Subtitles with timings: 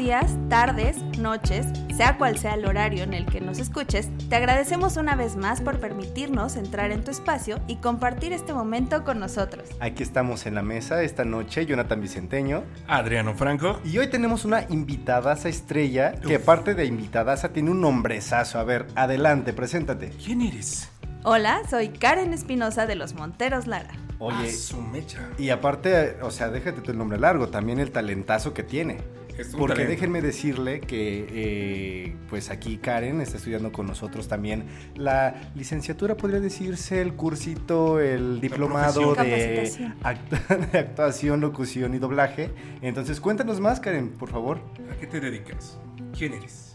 [0.00, 4.36] Buenos días, tardes, noches, sea cual sea el horario en el que nos escuches, te
[4.36, 9.20] agradecemos una vez más por permitirnos entrar en tu espacio y compartir este momento con
[9.20, 9.68] nosotros.
[9.78, 12.64] Aquí estamos en la mesa esta noche, Jonathan Vicenteño.
[12.88, 13.78] Adriano Franco.
[13.84, 18.58] Y hoy tenemos una invitadaza estrella que aparte de invitadaza tiene un nombrezazo.
[18.58, 20.14] A ver, adelante, preséntate.
[20.24, 20.88] ¿Quién eres?
[21.24, 23.90] Hola, soy Karen Espinosa de los Monteros Lara.
[24.18, 25.28] Oye, su mecha.
[25.36, 29.19] y aparte, o sea, déjate tu nombre largo, también el talentazo que tiene.
[29.38, 29.90] Es un Porque talento.
[29.92, 36.40] déjenme decirle que, eh, pues aquí Karen está estudiando con nosotros también la licenciatura, podría
[36.40, 39.94] decirse, el cursito, el diplomado profesión.
[39.98, 42.50] de, act- de actuación, locución y doblaje.
[42.82, 44.60] Entonces, cuéntanos más, Karen, por favor.
[44.92, 45.78] ¿A qué te dedicas?
[46.16, 46.72] ¿Quién eres?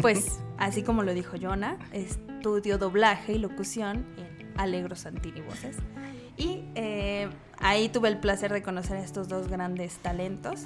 [0.00, 5.76] Pues, así como lo dijo Jonah, estudio doblaje y locución en Alegro Santini Voces.
[6.36, 10.60] Y eh, ahí tuve el placer de conocer a estos dos grandes talentos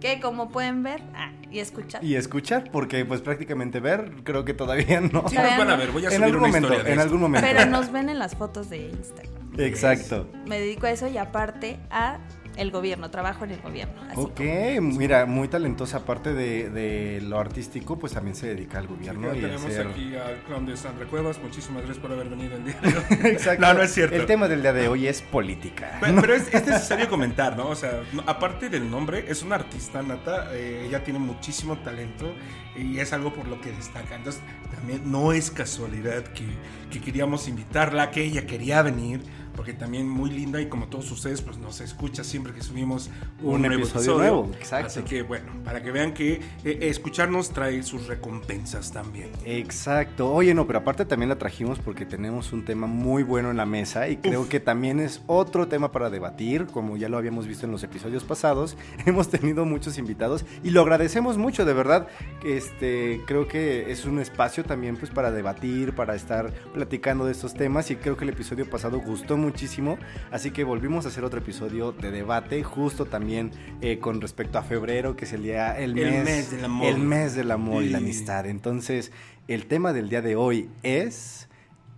[0.00, 2.04] que como pueden ver ah, y escuchar.
[2.04, 5.28] Y escuchar, porque pues prácticamente ver, creo que todavía no.
[5.28, 5.90] Sí, Todavía nos van a ver.
[5.92, 7.02] Voy a en subir algún una momento, historia de en esto.
[7.02, 7.46] algún momento.
[7.50, 9.34] Pero nos ven en las fotos de Instagram.
[9.58, 10.28] Exacto.
[10.46, 12.18] Me dedico a eso y aparte a
[12.56, 14.02] el gobierno, trabajo en el gobierno.
[14.10, 14.40] Así Ok,
[14.80, 19.34] mira, muy talentosa, aparte de, de lo artístico, pues también se dedica al gobierno Ya
[19.34, 19.86] y a tenemos hacer...
[19.88, 21.38] aquí al clown de Sandra Cuevas.
[21.42, 23.04] Muchísimas gracias por haber venido el día de hoy.
[23.32, 23.60] Exacto.
[23.66, 24.16] No, no es cierto.
[24.16, 25.98] El tema del día de hoy es política.
[26.00, 27.68] Pero, pero es, es necesario comentar, ¿no?
[27.68, 32.32] O sea, no- aparte del nombre, es una artista nata, eh, ella tiene muchísimo talento
[32.76, 34.16] y es algo por lo que destaca.
[34.16, 34.40] Entonces,
[34.74, 36.44] también no es casualidad que,
[36.90, 39.20] que queríamos invitarla, que ella quería venir,
[39.56, 43.10] porque también muy linda y como todos ustedes, pues nos escucha siempre que subimos
[43.42, 44.86] un, episodio nuevo, exacto.
[44.86, 49.30] Así que, bueno, para que vean que eh, escucharnos trae sus recompensas también.
[49.44, 50.32] Exacto.
[50.32, 53.66] Oye, no, pero aparte también la trajimos porque tenemos un tema muy bueno en la
[53.66, 57.66] mesa y creo que también es otro tema para debatir, como ya lo habíamos visto
[57.66, 58.76] en los episodios pasados.
[59.06, 62.08] Hemos tenido muchos invitados y lo agradecemos mucho, de verdad.
[62.44, 67.54] Este, creo que es un espacio también pues para debatir, para estar platicando de estos
[67.54, 69.98] temas y creo que el episodio pasado gustó muchísimo,
[70.30, 74.62] así que volvimos a hacer otro episodio de debate justo también eh, con respecto a
[74.62, 76.86] febrero, que es el día el El mes, mes del amor.
[76.88, 78.46] el mes del amor y la amistad.
[78.46, 79.12] Entonces,
[79.48, 81.48] el tema del día de hoy es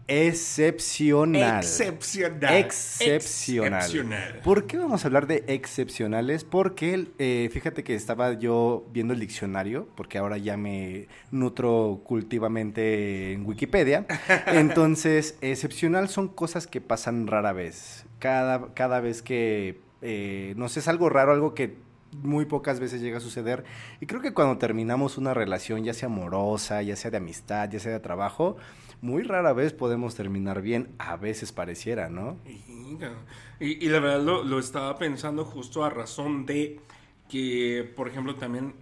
[0.08, 1.58] excepcional.
[1.58, 2.56] Excepcional.
[2.56, 3.80] Excepcional.
[3.80, 4.40] Excepcional.
[4.42, 6.44] ¿Por qué vamos a hablar de excepcionales?
[6.44, 13.32] Porque eh, fíjate que estaba yo viendo el diccionario, porque ahora ya me nutro cultivamente
[13.32, 14.06] en Wikipedia.
[14.46, 18.06] Entonces, excepcional son cosas que pasan rara vez.
[18.18, 21.76] Cada, cada vez que, eh, no sé, es algo raro, algo que
[22.22, 23.64] muy pocas veces llega a suceder.
[24.00, 27.80] Y creo que cuando terminamos una relación, ya sea amorosa, ya sea de amistad, ya
[27.80, 28.56] sea de trabajo,
[29.00, 30.88] muy rara vez podemos terminar bien.
[30.98, 32.36] A veces pareciera, ¿no?
[33.60, 36.80] Y, y la verdad lo, lo estaba pensando justo a razón de
[37.28, 38.74] que, por ejemplo, también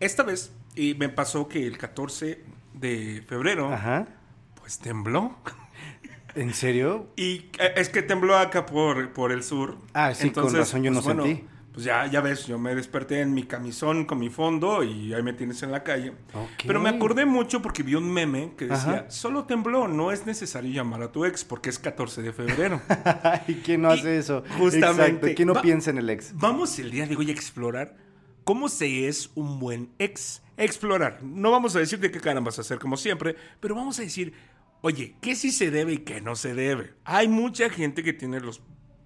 [0.00, 4.06] esta vez y me pasó que el 14 de febrero, Ajá.
[4.60, 5.36] pues tembló.
[6.34, 7.08] ¿En serio?
[7.16, 9.78] Y eh, es que tembló acá por, por el sur.
[9.94, 11.44] Ah, sí, con razón yo no sentí.
[11.76, 15.22] Pues ya, ya ves, yo me desperté en mi camisón con mi fondo y ahí
[15.22, 16.14] me tienes en la calle.
[16.66, 19.10] Pero me acordé mucho porque vi un meme que decía, Ajá.
[19.10, 22.80] solo tembló, no es necesario llamar a tu ex porque es 14 de febrero.
[23.46, 24.42] ¿Y quién no Y hace eso?
[24.56, 25.26] justamente, Exacto.
[25.36, 26.32] ¿Quién no va- piensa en el ex?
[26.34, 27.94] Vamos el día de hoy a explorar
[28.44, 30.40] cómo se es un buen ex.
[30.56, 31.18] Explorar.
[31.22, 34.02] No vamos a decir de qué cara vas a hacer como siempre, pero vamos a
[34.02, 34.32] decir,
[34.80, 36.94] oye, ¿qué sí se debe y qué no se debe?
[37.04, 38.62] Hay mucha gente que tiene los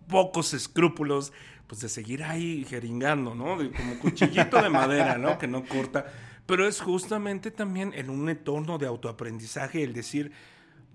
[0.08, 1.32] pocos escrúpulos
[1.70, 3.56] pues de seguir ahí jeringando, ¿no?
[3.56, 5.38] De- como cuchillito de madera, ¿no?
[5.38, 6.04] Que no corta.
[6.44, 10.32] Pero es justamente también en un entorno de autoaprendizaje el decir,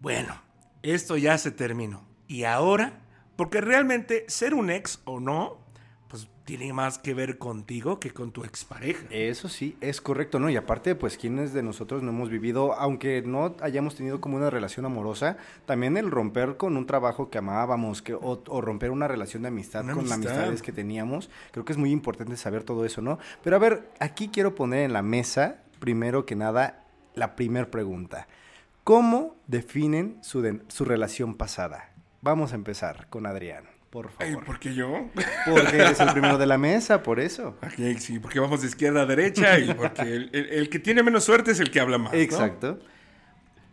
[0.01, 0.41] bueno,
[0.83, 2.05] esto ya se terminó.
[2.27, 2.99] Y ahora,
[3.37, 5.64] porque realmente ser un ex o no,
[6.07, 9.05] pues tiene más que ver contigo que con tu expareja.
[9.09, 10.49] Eso sí, es correcto, ¿no?
[10.49, 14.49] Y aparte, pues, quienes de nosotros no hemos vivido, aunque no hayamos tenido como una
[14.51, 19.07] relación amorosa, también el romper con un trabajo que amábamos, que, o, o romper una
[19.07, 20.31] relación de amistad Una con amistad.
[20.33, 23.17] amistades que teníamos, creo que es muy importante saber todo eso, ¿no?
[23.43, 26.83] Pero a ver, aquí quiero poner en la mesa, primero que nada,
[27.15, 28.27] la primera pregunta.
[28.83, 31.89] ¿Cómo definen su, de- su relación pasada?
[32.21, 33.63] Vamos a empezar con Adrián,
[34.03, 34.45] por Ay, favor.
[34.45, 35.07] ¿Por qué yo?
[35.49, 37.57] Porque eres el primero de la mesa, por eso.
[37.99, 41.23] Sí, porque vamos de izquierda a derecha y porque el, el- el que tiene menos
[41.23, 42.11] suerte es el que habla más.
[42.11, 42.19] ¿no?
[42.19, 42.79] Exacto.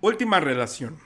[0.01, 0.97] Última relación.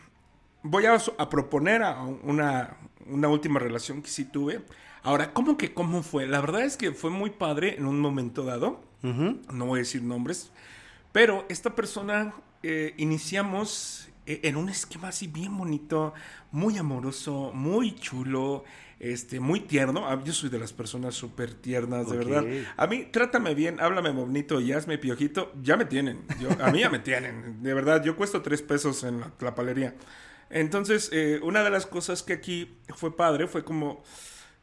[0.62, 2.76] Voy a, a proponer a una,
[3.06, 4.60] una última relación que sí tuve.
[5.02, 6.26] Ahora, ¿cómo que cómo fue?
[6.26, 8.82] La verdad es que fue muy padre en un momento dado.
[9.02, 10.50] No voy a decir nombres.
[11.12, 16.12] Pero esta persona eh, iniciamos eh, en un esquema así bien bonito,
[16.50, 18.64] muy amoroso, muy chulo,
[18.98, 20.06] este, muy tierno.
[20.08, 22.44] Ah, Yo soy de las personas súper tiernas, de verdad.
[22.76, 26.24] A mí, trátame bien, háblame bonito y hazme piojito, ya me tienen.
[26.40, 28.02] Yo, a mí ya me tienen, de verdad.
[28.04, 29.94] Yo cuesto tres pesos en la, la palería.
[30.48, 34.02] Entonces, eh, una de las cosas que aquí fue padre fue como,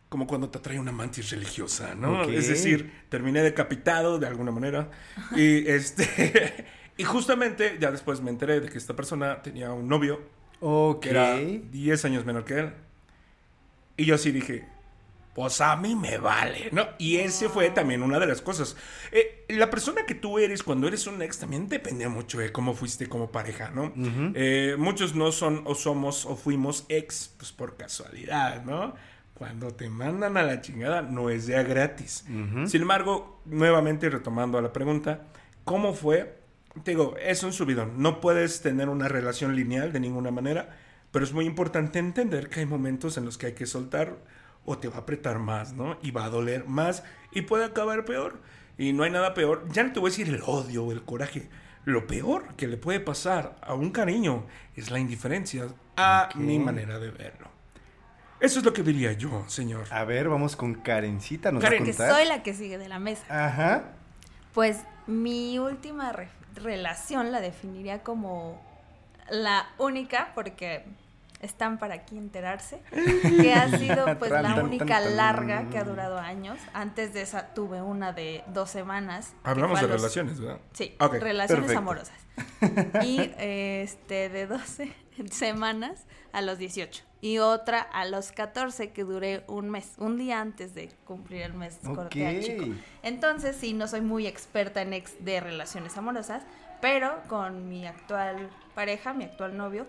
[0.09, 2.23] como cuando te atrae una mantis religiosa, ¿no?
[2.23, 4.89] Es decir, terminé decapitado de alguna manera.
[5.35, 6.65] Y este.
[6.97, 10.21] y justamente ya después me enteré de que esta persona tenía un novio
[10.61, 11.01] Ok.
[11.01, 12.73] que era 10 años menor que él.
[13.97, 14.65] Y yo así dije,
[15.33, 16.87] pues a mí me vale, ¿no?
[16.99, 18.75] Y ese fue también una de las cosas.
[19.11, 22.73] Eh, la persona que tú eres cuando eres un ex también depende mucho de cómo
[22.73, 23.91] fuiste como pareja, ¿no?
[24.35, 28.93] Eh, muchos no son o somos o fuimos ex, pues por casualidad, ¿no?
[29.33, 32.25] Cuando te mandan a la chingada no es ya gratis.
[32.67, 35.25] Sin embargo, nuevamente retomando a la pregunta,
[35.63, 36.37] ¿cómo fue?
[36.83, 37.93] Te digo, es un subidón.
[37.97, 40.77] No puedes tener una relación lineal de ninguna manera,
[41.13, 44.17] pero es muy importante entender que hay momentos en los que hay que soltar
[44.65, 45.97] o te va a apretar más, ¿no?
[46.01, 48.41] Y va a doler más y puede acabar peor.
[48.77, 49.65] Y no hay nada peor.
[49.71, 51.47] Ya no te voy a decir el odio o el coraje.
[51.85, 54.45] Lo peor que le puede pasar a un cariño
[54.75, 57.47] es la indiferencia a mi manera de verlo.
[58.39, 59.85] Eso es lo que diría yo, señor.
[59.91, 62.89] A ver, vamos con Karencita, ¿nos Karen, va a Que soy la que sigue de
[62.89, 63.23] la mesa.
[63.29, 63.91] Ajá.
[64.53, 68.61] Pues mi última re- relación la definiría como
[69.29, 70.85] la única, porque
[71.43, 72.81] están para aquí enterarse,
[73.41, 76.57] que ha sido pues la única larga que ha durado años.
[76.73, 79.33] Antes de esa tuve una de dos semanas.
[79.43, 80.59] Hablamos de los- relaciones, ¿verdad?
[80.73, 81.77] Sí, relaciones perfecto.
[81.79, 82.17] amorosas.
[83.05, 84.91] Y este de 12
[85.31, 87.03] semanas a los 18.
[87.21, 91.53] Y otra a los 14 que duré un mes, un día antes de cumplir el
[91.53, 92.41] mes corté al Ok.
[92.41, 92.65] chico.
[93.03, 96.43] Entonces sí, no soy muy experta en ex de relaciones amorosas,
[96.81, 99.85] pero con mi actual pareja, mi actual novio,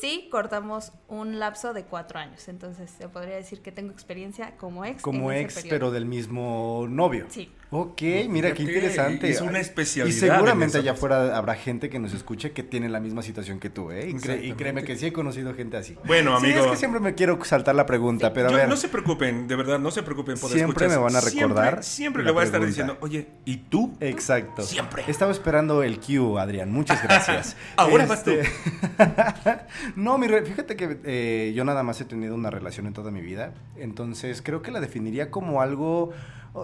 [0.00, 2.48] sí cortamos un lapso de cuatro años.
[2.48, 5.02] Entonces se podría decir que tengo experiencia como ex.
[5.02, 5.70] Como en ese ex, periodo.
[5.70, 7.26] pero del mismo novio.
[7.28, 7.50] Sí.
[7.74, 9.30] Ok, mira qué interesante.
[9.30, 13.00] es una especialidad Y seguramente allá afuera habrá gente que nos escuche que tiene la
[13.00, 14.00] misma situación que tú, ¿eh?
[14.00, 14.56] Y, cre- y Exactamente.
[14.56, 15.96] créeme que sí he conocido gente así.
[16.04, 16.66] Bueno, Sí, amigo.
[16.66, 18.68] es que siempre me quiero saltar la pregunta, pero a ver.
[18.68, 20.88] no se preocupen, de verdad, no se preocupen por Siempre escuchar.
[20.90, 23.96] me van a Siempre- recordar Siempre, la le voy a estar diciendo, oye, ¿y tú?
[24.00, 24.60] Exacto.
[24.62, 25.04] Siempre.
[25.08, 26.70] Estaba esperando el cue, Adrián.
[26.70, 27.56] Muchas gracias.
[27.76, 28.32] Ahora vas tú.
[29.96, 33.10] no, mi re- fíjate que eh, yo nada más he tenido una relación en toda
[33.10, 33.54] mi vida.
[33.76, 36.12] Entonces creo que la definiría como algo.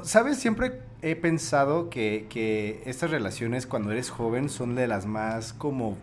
[0.02, 0.38] ¿Sabes?
[0.38, 5.96] Siempre he pensado que, que estas relaciones cuando eres joven son de las más como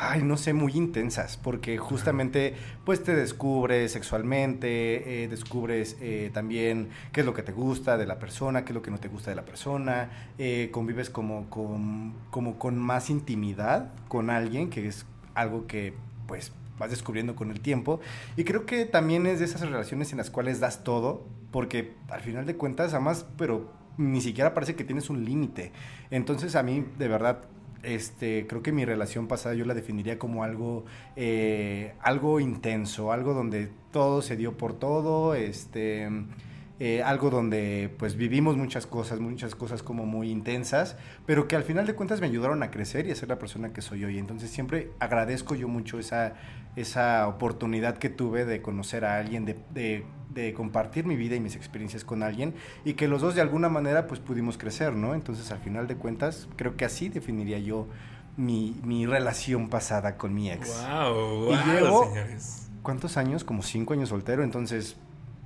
[0.00, 2.54] ay, no sé, muy intensas, porque justamente
[2.84, 8.06] pues te descubres sexualmente, eh, descubres eh, también qué es lo que te gusta de
[8.06, 11.50] la persona, qué es lo que no te gusta de la persona, eh, convives como
[11.50, 15.04] con, como con más intimidad con alguien, que es
[15.34, 15.92] algo que
[16.26, 18.00] pues vas descubriendo con el tiempo.
[18.36, 22.20] Y creo que también es de esas relaciones en las cuales das todo, porque al
[22.20, 25.72] final de cuentas amas, pero ni siquiera parece que tienes un límite.
[26.10, 27.42] Entonces a mí, de verdad,
[27.82, 30.84] este, creo que mi relación pasada yo la definiría como algo,
[31.16, 36.08] eh, algo intenso, algo donde todo se dio por todo, este,
[36.78, 41.62] eh, algo donde pues vivimos muchas cosas, muchas cosas como muy intensas, pero que al
[41.62, 44.18] final de cuentas me ayudaron a crecer y a ser la persona que soy hoy.
[44.18, 46.34] Entonces siempre agradezco yo mucho esa,
[46.76, 51.56] esa oportunidad que tuve de conocer a alguien, de, de compartir mi vida y mis
[51.56, 55.14] experiencias con alguien y que los dos de alguna manera pues pudimos crecer, ¿no?
[55.14, 57.88] Entonces al final de cuentas creo que así definiría yo
[58.36, 60.68] mi, mi relación pasada con mi ex.
[60.88, 62.68] Wow, Y llevo- señores.
[62.82, 63.44] ¿Cuántos años?
[63.44, 64.96] Como cinco años soltero, entonces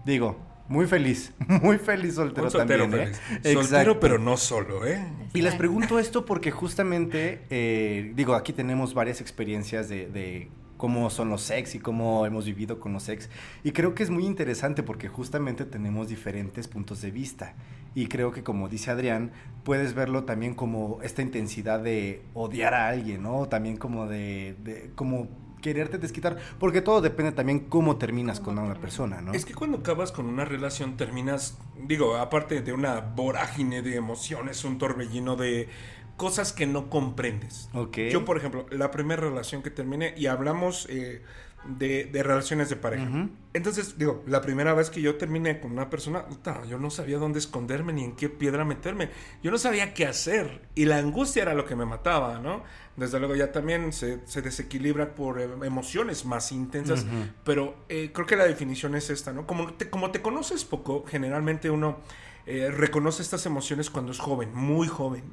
[0.05, 0.39] digo,
[0.69, 3.21] muy feliz, muy feliz soltero, Un soltero también, feliz.
[3.43, 3.53] ¿eh?
[3.55, 4.01] Soltero, Exacto.
[4.01, 5.05] pero no solo, ¿eh?
[5.33, 10.51] Y les pregunto esto porque justamente, eh, digo, aquí tenemos varias experiencias de, de
[10.85, 13.31] cómo son los sex y cómo hemos vivido con los sex.
[13.63, 17.55] Y creo que es muy interesante porque justamente tenemos diferentes puntos de vista.
[17.95, 22.89] Y creo que como dice Adrián, puedes verlo también como esta intensidad de odiar a
[22.89, 23.49] alguien, ¿no?
[23.49, 25.31] También como de, de como
[25.63, 29.33] quererte desquitar, porque todo depende también cómo terminas con una persona, ¿no?
[29.33, 31.57] Es que cuando acabas con una relación terminas,
[31.89, 35.71] digo, aparte de una vorágine de emociones, un torbellino de
[36.17, 37.69] cosas que no comprendes.
[37.75, 37.99] Ok.
[38.11, 41.23] Yo, por ejemplo, la primera relación que terminé, y hablamos eh,
[41.65, 43.29] de, de relaciones de pareja.
[43.53, 46.27] Entonces, digo, la primera vez que yo terminé con una persona,
[46.69, 49.11] yo no sabía dónde esconderme ni en qué piedra meterme.
[49.43, 50.69] Yo no sabía qué hacer.
[50.75, 52.63] Y la angustia era lo que me mataba, ¿no?
[52.97, 57.05] Desde luego ya también se, se desequilibra por eh, emociones más intensas.
[57.05, 57.29] Ujú.
[57.45, 59.47] Pero eh, creo que la definición es esta, ¿no?
[59.47, 61.99] Como te, como te conoces poco, generalmente uno
[62.47, 65.25] reconoce estas emociones cuando es joven, muy joven.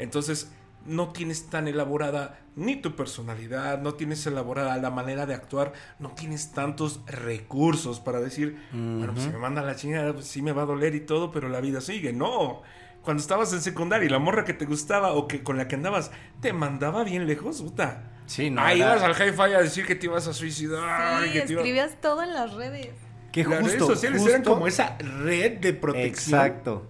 [0.00, 0.50] Entonces,
[0.86, 6.10] no tienes tan elaborada ni tu personalidad, no tienes elaborada la manera de actuar, no
[6.12, 10.52] tienes tantos recursos para decir, bueno, pues si me manda la chingada, pues sí me
[10.52, 12.12] va a doler y todo, pero la vida sigue.
[12.12, 12.62] No.
[13.02, 15.74] Cuando estabas en secundaria y la morra que te gustaba o que con la que
[15.76, 18.10] andabas te mandaba bien lejos, puta.
[18.26, 18.60] Sí, no.
[18.62, 21.22] Ahí ibas al hi-fi a decir que te ibas a suicidar.
[21.24, 22.88] Sí, que te iba- escribías todo en las redes.
[23.32, 26.86] Que Las redes justo, sociales eran justo- como esa red de protección Exacto.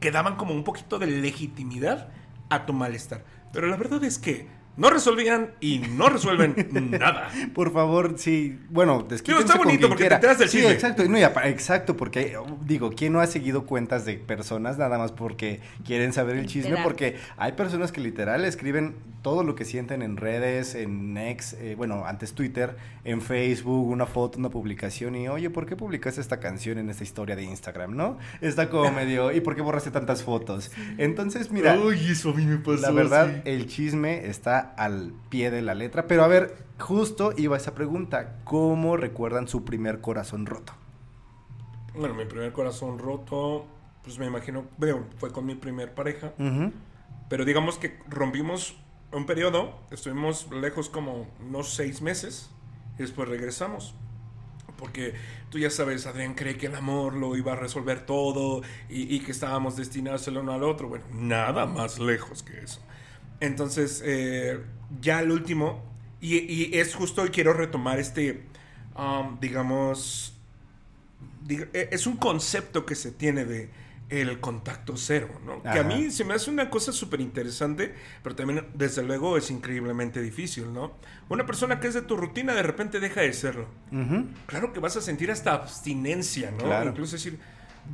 [0.00, 2.08] que daban como un poquito de legitimidad
[2.48, 3.24] a tu malestar.
[3.52, 6.54] Pero la verdad es que no resolvían y no resuelven
[6.90, 7.30] nada.
[7.54, 8.58] Por favor, sí.
[8.70, 10.72] Bueno, desquítense está con bonito porque te enteras del Sí, chisme.
[10.72, 11.04] exacto.
[11.08, 16.12] No, exacto, porque digo, ¿quién no ha seguido cuentas de personas nada más porque quieren
[16.12, 16.70] saber el chisme?
[16.70, 16.84] Literal.
[16.84, 21.74] Porque hay personas que literal escriben todo lo que sienten en redes, en X, eh,
[21.78, 26.40] bueno, antes Twitter, en Facebook, una foto, una publicación y, oye, ¿por qué publicaste esta
[26.40, 28.18] canción en esta historia de Instagram, no?
[28.42, 30.70] Está como medio, ¿y por qué borraste tantas fotos?
[30.98, 31.78] Entonces, mira...
[31.78, 32.82] Uy, eso a mí me pasó.
[32.82, 33.40] La verdad, sí.
[33.50, 36.06] el chisme está al pie de la letra.
[36.06, 38.36] Pero a ver, justo iba esa pregunta.
[38.44, 40.72] ¿Cómo recuerdan su primer corazón roto?
[41.94, 43.66] Bueno, mi primer corazón roto,
[44.02, 46.32] pues me imagino, veo, fue con mi primer pareja.
[46.38, 46.72] Ujú.
[47.28, 48.76] Pero digamos que rompimos
[49.12, 52.50] un periodo, estuvimos lejos como unos seis meses
[52.98, 53.94] y después regresamos.
[54.76, 55.14] Porque
[55.50, 59.20] tú ya sabes, Adrián cree que el amor lo iba a resolver todo y, y
[59.20, 60.88] que estábamos destinados el uno al otro.
[60.88, 62.80] Bueno, nada más lejos que eso.
[63.40, 64.60] Entonces, eh,
[65.00, 65.82] ya el último,
[66.20, 68.44] y, y es justo y quiero retomar este,
[68.96, 70.38] um, digamos,
[71.46, 73.70] diga- eh, es un concepto que se tiene de
[74.10, 75.62] el contacto cero, ¿no?
[75.62, 79.50] Que a mí se me hace una cosa súper interesante, pero también, desde luego, es
[79.50, 80.92] increíblemente difícil, ¿no?
[81.28, 83.66] Una persona que es de tu rutina de repente deja de serlo.
[84.46, 86.58] Claro que vas a sentir hasta abstinencia, ¿no?
[86.58, 86.90] Claro.
[86.90, 87.38] Incluso decir,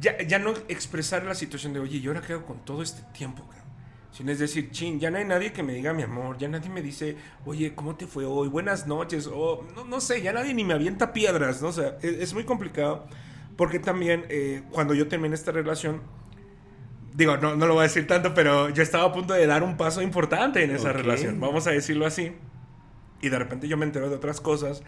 [0.01, 3.03] ya, ya no expresar la situación de, oye, ¿y ahora qué hago con todo este
[3.17, 3.49] tiempo?
[4.13, 6.69] Sino es decir, chin, ya no hay nadie que me diga mi amor, ya nadie
[6.69, 8.49] me dice, oye, ¿cómo te fue hoy?
[8.49, 11.69] Buenas noches, o no, no sé, ya nadie ni me avienta piedras, ¿no?
[11.69, 13.07] O sea, es, es muy complicado,
[13.57, 16.03] porque también eh, cuando yo terminé esta relación,
[17.15, 19.63] digo, no, no lo voy a decir tanto, pero yo estaba a punto de dar
[19.63, 22.33] un paso importante en esa relación, vamos a decirlo así,
[23.23, 24.83] y de repente yo me entero de otras cosas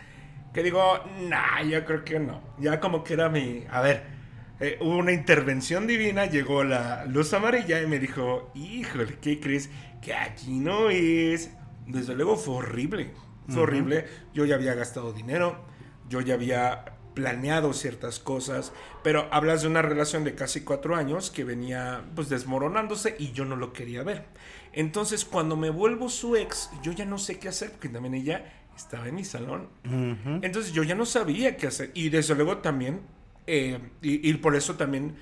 [0.53, 0.83] que digo,
[1.29, 4.22] nah, yo creo que no, ya como que era mi, a ver,
[4.63, 9.71] eh, hubo una intervención divina, llegó la luz amarilla y me dijo, híjole, ¿qué crees?
[10.01, 11.51] Que aquí no es.
[11.89, 13.11] Desde luego fue horrible,
[13.49, 14.07] fue horrible.
[14.33, 15.65] Yo ya había gastado dinero,
[16.09, 21.33] yo ya había planeado ciertas cosas, pero hablas de una relación de casi cuatro años
[21.33, 24.27] que venía pues desmoronándose y yo no lo quería ver.
[24.73, 28.53] Entonces cuando me vuelvo su ex, yo ya no sé qué hacer, porque también ella
[28.77, 29.69] estaba en mi salón.
[30.43, 31.91] Entonces yo ya no sabía qué hacer.
[31.95, 33.01] Y desde luego también,
[33.47, 35.17] eh, y, y por eso también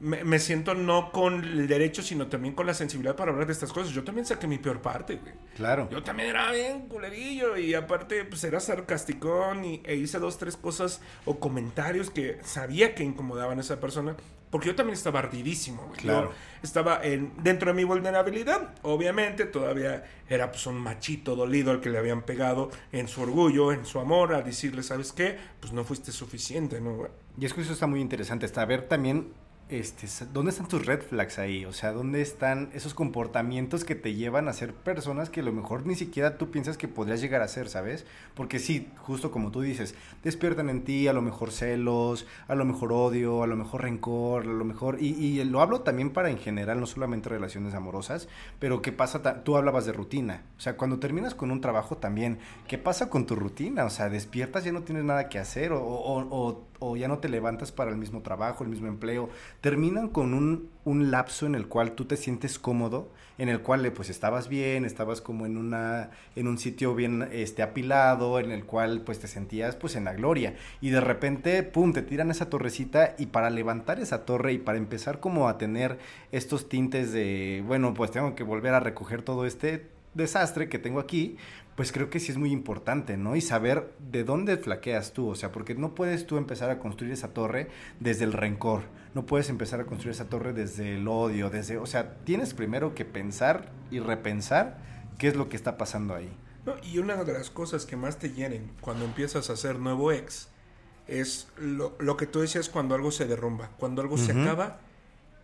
[0.00, 3.52] me, me siento no con el derecho, sino también con la sensibilidad para hablar de
[3.52, 3.92] estas cosas.
[3.92, 5.34] Yo también saqué mi peor parte, güey.
[5.56, 5.88] Claro.
[5.90, 10.56] Yo también era bien culerillo y aparte pues era sarcasticón y, e hice dos, tres
[10.56, 14.16] cosas o comentarios que sabía que incomodaban a esa persona.
[14.50, 15.98] Porque yo también estaba ardidísimo, güey.
[15.98, 16.32] Yo Claro.
[16.60, 18.74] estaba en, dentro de mi vulnerabilidad.
[18.82, 23.70] Obviamente todavía era pues un machito dolido al que le habían pegado en su orgullo,
[23.72, 25.36] en su amor, a decirle, ¿sabes qué?
[25.60, 27.10] Pues no fuiste suficiente, ¿no, güey?
[27.40, 29.28] Y es que eso está muy interesante, está ver también,
[29.70, 31.64] este, ¿dónde están tus red flags ahí?
[31.64, 35.52] O sea, ¿dónde están esos comportamientos que te llevan a ser personas que a lo
[35.52, 38.04] mejor ni siquiera tú piensas que podrías llegar a ser, ¿sabes?
[38.34, 42.66] Porque sí, justo como tú dices, despiertan en ti a lo mejor celos, a lo
[42.66, 46.28] mejor odio, a lo mejor rencor, a lo mejor, y, y lo hablo también para
[46.28, 48.28] en general, no solamente relaciones amorosas,
[48.58, 49.44] pero ¿qué pasa?
[49.44, 53.24] Tú hablabas de rutina, o sea, cuando terminas con un trabajo también, ¿qué pasa con
[53.24, 53.86] tu rutina?
[53.86, 57.70] O sea, despiertas, ya no tienes nada que hacer, o- o ya no te levantas
[57.70, 59.28] para el mismo trabajo, el mismo empleo.
[59.60, 63.86] Terminan con un, un lapso en el cual tú te sientes cómodo, en el cual
[63.86, 68.50] eh, pues estabas bien, estabas como en una en un sitio bien este apilado, en
[68.50, 72.30] el cual pues te sentías pues en la gloria y de repente pum te tiran
[72.30, 75.98] esa torrecita y para levantar esa torre y para empezar como a tener
[76.32, 81.00] estos tintes de bueno, pues tengo que volver a recoger todo este desastre que tengo
[81.00, 81.36] aquí,
[81.80, 83.36] pues creo que sí es muy importante, ¿no?
[83.36, 87.14] Y saber de dónde flaqueas tú, o sea, porque no puedes tú empezar a construir
[87.14, 87.70] esa torre
[88.00, 88.82] desde el rencor,
[89.14, 92.94] no puedes empezar a construir esa torre desde el odio, desde, o sea, tienes primero
[92.94, 94.76] que pensar y repensar
[95.16, 96.30] qué es lo que está pasando ahí.
[96.66, 100.12] No, y una de las cosas que más te hieren cuando empiezas a ser nuevo
[100.12, 100.48] ex
[101.08, 103.70] es lo, lo que tú decías cuando algo se derrumba.
[103.78, 104.80] Cuando algo se acaba,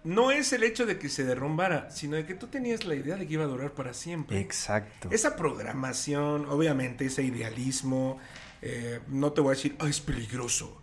[0.06, 3.16] no es el hecho de que se derrumbara, sino de que tú tenías la idea
[3.16, 4.38] de que iba a durar para siempre.
[4.38, 5.08] Exacto.
[5.10, 8.18] Esa programación, obviamente, ese idealismo,
[8.62, 10.80] eh, no te voy a decir, "Ah, es peligroso.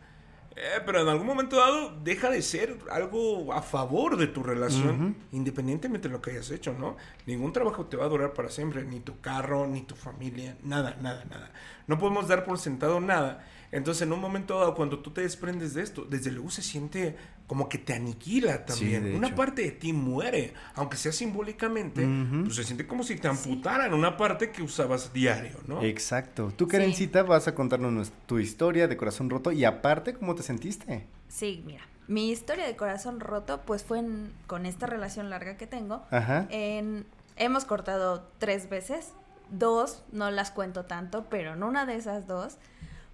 [0.55, 5.15] Eh, pero en algún momento dado deja de ser algo a favor de tu relación,
[5.31, 6.95] independientemente de lo que hayas hecho, ¿no?
[7.25, 10.95] Ningún trabajo te va a durar para siempre, ni tu carro, ni tu familia, nada,
[11.01, 11.51] nada, nada.
[11.87, 13.47] No podemos dar por sentado nada.
[13.71, 17.17] Entonces, en un momento dado, cuando tú te desprendes de esto, desde luego se siente
[17.53, 19.13] como que te aniquila también.
[19.15, 22.03] una parte de ti muere, aunque sea simbólicamente,
[22.43, 25.83] pues se siente como si te amputaran una parte que usabas diario, ¿no?
[25.83, 26.51] Exacto.
[26.55, 31.05] Tú, Karencita, vas a contarnos tu historia de corazón roto y aparte, ¿cómo te sentiste?
[31.27, 31.83] Sí, mira.
[32.07, 34.03] Mi historia de corazón roto, pues fue
[34.47, 36.01] con esta relación larga que tengo.
[36.09, 36.47] Ajá.
[36.49, 37.05] En,
[37.35, 39.13] hemos cortado tres veces.
[39.51, 42.57] Dos, no las cuento tanto, pero en una de esas dos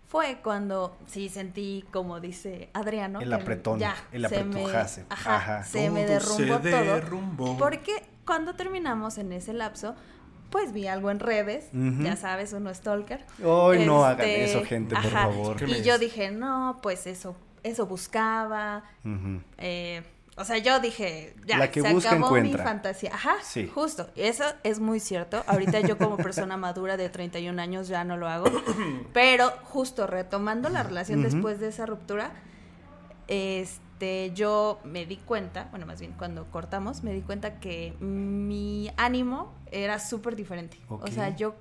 [0.10, 5.06] fue cuando sí sentí, como dice Adriano, el apretón, ya, el apretujase.
[5.08, 7.58] Ajá, se me derrumbó todo.
[7.60, 7.92] Porque
[8.25, 9.96] cuando terminamos en ese lapso,
[10.50, 13.24] pues vi algo en redes, ya sabes, uno stalker.
[13.46, 15.70] Hoy no hagan este, eso, gente, por favor.
[15.70, 18.84] Y yo dije, no, pues eso, eso buscaba.
[19.60, 20.01] eh,
[20.39, 23.13] o sea, yo dije, ya, se acabó mi fantasía.
[23.13, 23.67] Ajá, sí.
[23.67, 24.10] justo.
[24.15, 25.43] Eso es muy cierto.
[25.48, 28.46] Ahorita yo como persona madura de 31 años ya no lo hago.
[29.13, 32.31] Pero justo retomando la relación después de esa ruptura,
[33.27, 38.89] este, yo me di cuenta, bueno, más bien cuando cortamos, me di cuenta que mi
[38.96, 40.77] ánimo era súper diferente.
[40.88, 41.55] O sea, yo,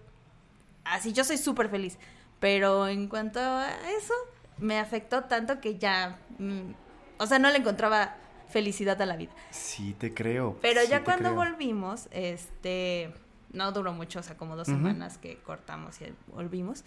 [0.84, 1.98] así, yo soy súper feliz.
[2.38, 4.14] Pero en cuanto a eso,
[4.58, 6.74] me afectó tanto que ya, mm,
[7.18, 8.14] o sea, no le encontraba
[8.48, 9.32] felicidad a la vida.
[9.50, 10.56] Sí, te creo.
[10.60, 13.12] Pero ya cuando volvimos, este,
[13.52, 16.84] no duró mucho, o sea, como dos semanas que cortamos y volvimos,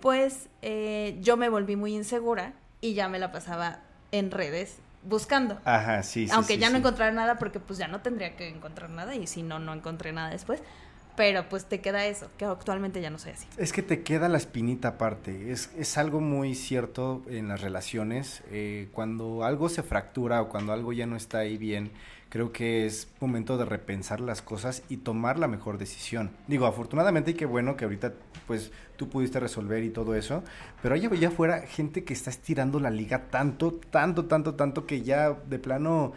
[0.00, 3.80] pues eh, yo me volví muy insegura y ya me la pasaba
[4.12, 5.58] en redes buscando.
[5.64, 6.32] Ajá, sí, sí.
[6.34, 9.42] Aunque ya no encontrara nada porque pues ya no tendría que encontrar nada y si
[9.42, 10.62] no, no encontré nada después.
[11.16, 13.46] Pero pues te queda eso, que actualmente ya no soy así.
[13.56, 15.52] Es que te queda la espinita aparte.
[15.52, 18.42] Es, es algo muy cierto en las relaciones.
[18.50, 21.92] Eh, cuando algo se fractura o cuando algo ya no está ahí bien,
[22.34, 26.32] creo que es momento de repensar las cosas y tomar la mejor decisión.
[26.48, 28.12] Digo, afortunadamente y qué bueno que ahorita
[28.48, 30.42] pues tú pudiste resolver y todo eso,
[30.82, 35.02] pero hay allá afuera gente que está estirando la liga tanto, tanto, tanto, tanto que
[35.02, 36.12] ya de plano,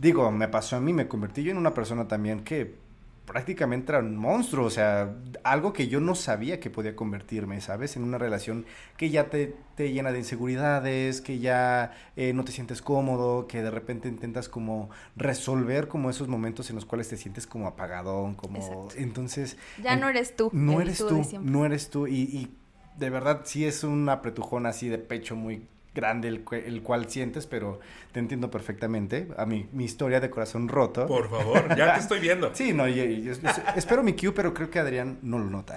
[0.00, 2.85] digo, me pasó a mí, me convertí yo en una persona también que
[3.26, 7.96] prácticamente era un monstruo, o sea, algo que yo no sabía que podía convertirme, ¿sabes?
[7.96, 8.64] En una relación
[8.96, 13.62] que ya te, te llena de inseguridades, que ya eh, no te sientes cómodo, que
[13.62, 18.34] de repente intentas como resolver como esos momentos en los cuales te sientes como apagadón,
[18.34, 18.88] como...
[18.96, 19.56] Entonces...
[19.82, 20.48] Ya no eres tú.
[20.52, 22.56] No eres tú, no eres tú, y, y
[22.96, 27.46] de verdad sí es un apretujón así de pecho muy grande el, el, cual sientes,
[27.46, 27.80] pero
[28.12, 29.28] te entiendo perfectamente.
[29.36, 31.06] A mi, mi historia de corazón roto.
[31.06, 32.50] Por favor, ya te estoy viendo.
[32.54, 35.76] sí, no, espero mi cue, pero creo que Adrián no lo nota.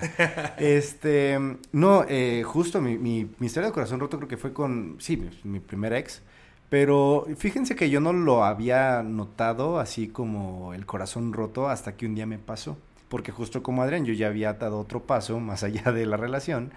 [0.57, 1.39] Este,
[1.71, 5.17] no, eh, justo mi, mi, mi, historia de corazón roto creo que fue con, sí,
[5.17, 6.21] mi, mi primer ex.
[6.69, 12.05] Pero fíjense que yo no lo había notado así como el corazón roto hasta que
[12.05, 12.77] un día me pasó.
[13.07, 16.71] Porque justo como Adrián, yo ya había dado otro paso más allá de la relación.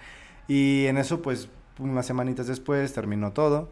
[0.49, 3.71] Y en eso pues unas semanitas después terminó todo.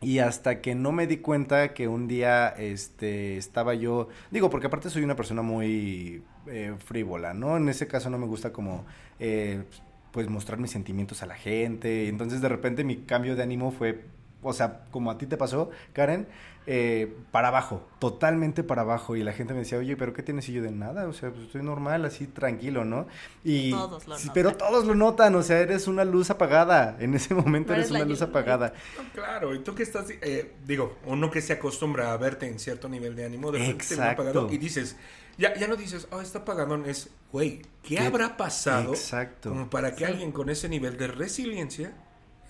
[0.00, 4.66] Y hasta que no me di cuenta que un día este, estaba yo, digo, porque
[4.66, 7.56] aparte soy una persona muy eh, frívola, ¿no?
[7.56, 8.84] En ese caso no me gusta como,
[9.18, 9.62] eh,
[10.12, 12.08] pues, mostrar mis sentimientos a la gente.
[12.08, 14.04] Entonces, de repente, mi cambio de ánimo fue,
[14.42, 16.28] o sea, como a ti te pasó, Karen,
[16.66, 19.16] eh, para abajo, totalmente para abajo.
[19.16, 20.48] Y la gente me decía, oye, ¿pero qué tienes?
[20.48, 23.06] Y yo de nada, o sea, pues estoy normal, así tranquilo, ¿no?
[23.44, 26.96] Y, todos lo Pero todos lo notan, o sea, eres una luz apagada.
[27.00, 28.72] En ese momento eres, una luz apagada.
[29.12, 32.88] claro, y tú que estás, eh, digo, uno que se acostumbra a verte en cierto
[32.88, 34.96] nivel de ánimo, de repente apagado y dices,
[35.36, 38.92] ya, ya no dices, oh, está apagadón, es, güey, ¿qué, habrá pasado?
[38.92, 39.50] Exacto.
[39.50, 41.94] Como para que alguien con ese nivel de resiliencia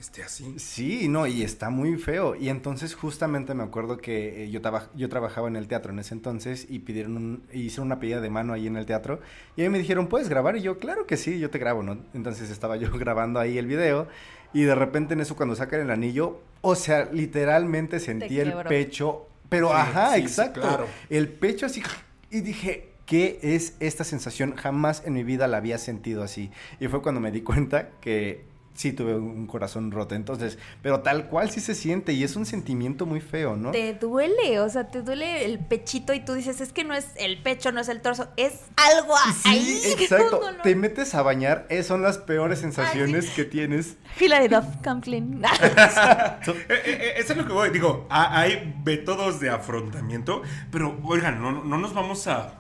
[0.04, 0.54] esté así.
[0.58, 2.34] Sí, no, y está muy feo.
[2.34, 4.60] Y entonces justamente me acuerdo que eh, yo,
[4.94, 8.30] yo trabajaba en el teatro en ese entonces y pidieron un, hicieron una pedida de
[8.30, 9.20] mano ahí en el teatro.
[9.56, 10.56] Y ahí me dijeron, ¿puedes grabar?
[10.56, 11.98] Y yo, claro que sí, yo te grabo, ¿no?
[12.12, 14.06] Entonces estaba yo grabando ahí el video
[14.52, 19.26] y de repente en eso cuando sacan el anillo, o sea, literalmente sentí el pecho,
[19.48, 20.60] pero ajá, exacto.
[20.60, 20.86] claro.
[21.10, 21.82] El pecho así
[22.30, 24.54] y dije, ¿qué es esta sensación?
[24.54, 26.50] Jamás en mi vida la había sentido así.
[26.78, 30.14] Y fue cuando me di cuenta que sí tuve un corazón roto.
[30.14, 33.70] Entonces, pero tal cual sí se siente y es un sentimiento muy feo, ¿no?
[33.70, 37.06] Te duele, o sea, te duele el pechito y tú dices, es que no es
[37.16, 39.62] el pecho, no es el torso, es algo ahí.
[39.62, 40.40] Sí, exacto.
[40.62, 43.96] Te metes a bañar, esas son las peores sensaciones que tienes.
[44.20, 45.42] Hilary Duff, come clean.
[45.62, 46.54] exacto.
[46.64, 51.40] Eh, eh, eh, eso es lo que voy, digo, hay métodos de afrontamiento, pero oigan,
[51.40, 52.54] no, no nos vamos a,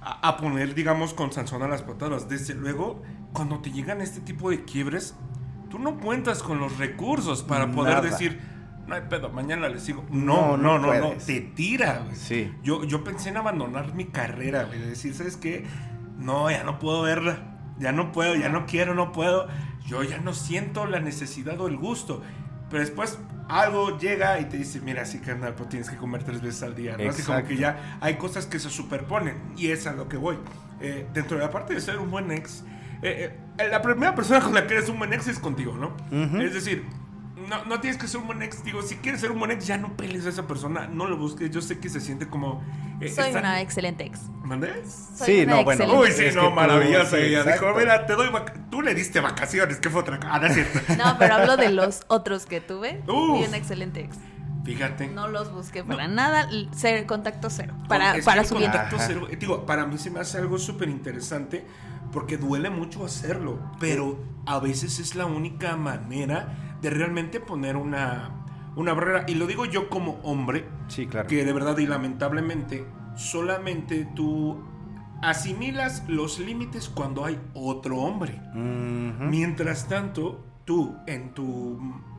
[0.00, 2.28] a poner, digamos, con Sansón a las patadas.
[2.28, 5.14] Desde luego, cuando te llegan este tipo de quiebres,
[5.74, 8.08] tú no cuentas con los recursos para poder Nada.
[8.08, 8.40] decir,
[8.86, 10.04] no hay pedo, mañana les sigo.
[10.08, 12.14] No, No, no, no te tira, güey.
[12.14, 12.54] Sí.
[12.62, 15.66] Yo, yo pensé en abandonar mi carrera, güey, de decir, ¿sabes qué?
[16.16, 19.48] No, ya no puedo verla, ya no puedo, ya no quiero, no puedo.
[19.84, 22.22] Yo ya no siento la necesidad o el gusto.
[22.70, 26.40] Pero después algo llega y te dice, mira, sí, carnal, pues tienes que comer tres
[26.40, 27.10] veces al día, ¿no?
[27.10, 30.38] Así como que ya hay cosas que se superponen y es a lo que voy.
[30.80, 32.62] Eh, dentro de la parte de ser un buen ex,
[33.04, 35.94] eh, eh, la primera persona con la que eres un buen ex es contigo, ¿no?
[36.40, 36.84] Es decir,
[37.48, 38.64] no, no tienes que ser un buen ex.
[38.64, 41.16] Digo, si quieres ser un buen ex, ya no pelees a esa persona, no lo
[41.18, 41.50] busques.
[41.50, 42.62] Yo sé que se siente como.
[43.00, 44.20] eh, Soy está- una excelente ex.
[44.42, 45.10] ¿Mandés?
[45.18, 45.84] Soy Sí, una no, bueno.
[45.84, 47.10] excelente Uy, sí, Es no, que maravillosa.
[47.16, 50.34] sí, ella dijo, mira, te doy vac- Tú le diste vacaciones, ¿qué fue otra cosa?
[50.34, 50.80] Ah, no es cierto.
[50.98, 53.02] No, pero hablo de los otros que tuve.
[53.06, 53.42] Uf.
[53.42, 54.16] Y una excelente ex.
[54.64, 55.08] Fíjate.
[55.08, 56.48] No los busqué para nada.
[56.74, 57.74] Cero, contacto cero.
[57.86, 59.04] Para, Es que para contacto Ajá.
[59.06, 61.66] cero- digo, para mí se me hace algo súper interesante
[62.14, 68.30] porque duele mucho hacerlo, pero a veces es la única manera de realmente poner una,
[68.76, 69.24] una barrera.
[69.26, 71.28] Y lo digo yo como hombre, Sí, claro.
[71.28, 74.62] que de verdad y lamentablemente solamente tú
[75.22, 78.40] asimilas los límites cuando hay otro hombre.
[78.54, 81.78] Mientras tanto, tú en tu,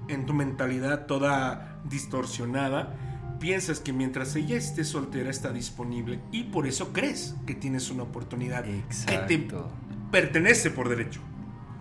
[0.10, 2.96] en tu mentalidad toda distorsionada,
[3.40, 8.04] piensas que mientras ella esté soltera está disponible y por eso crees que tienes una
[8.04, 9.70] oportunidad que te Exacto.
[10.16, 11.20] Pertenece por derecho.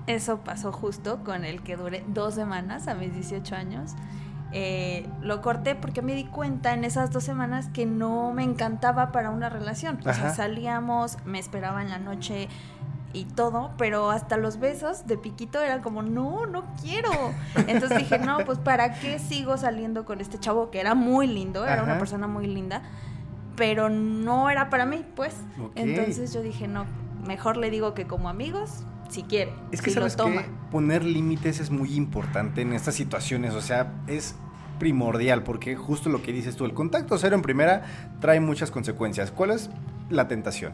[0.08, 3.92] Eso pasó justo con el que duré dos semanas a mis 18 años.
[4.50, 9.12] Eh, lo corté porque me di cuenta en esas dos semanas que no me encantaba
[9.12, 10.00] para una relación.
[10.00, 12.48] O sea, salíamos, me esperaba en la noche
[13.12, 17.10] y todo, pero hasta los besos de piquito era como, no, no quiero.
[17.68, 21.64] Entonces dije, no, pues ¿para qué sigo saliendo con este chavo que era muy lindo,
[21.64, 22.82] era una persona muy linda,
[23.54, 25.36] pero no era para mí, pues.
[25.76, 26.84] Entonces yo dije, no,
[27.26, 30.42] mejor le digo que como amigos, si quiere, Es que si lo sabes toma.
[30.42, 34.34] que poner límites es muy importante en estas situaciones, o sea, es
[34.78, 37.84] primordial porque justo lo que dices tú, el contacto cero en primera
[38.20, 39.30] trae muchas consecuencias.
[39.30, 39.70] ¿Cuál es
[40.10, 40.72] la tentación?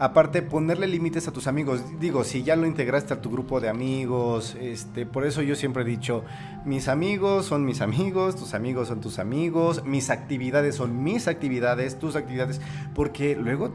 [0.00, 1.82] Aparte, ponerle límites a tus amigos.
[1.98, 5.82] Digo, si ya lo integraste a tu grupo de amigos, este, por eso yo siempre
[5.82, 6.24] he dicho,
[6.64, 11.98] mis amigos son mis amigos, tus amigos son tus amigos, mis actividades son mis actividades,
[11.98, 12.60] tus actividades,
[12.94, 13.72] porque luego,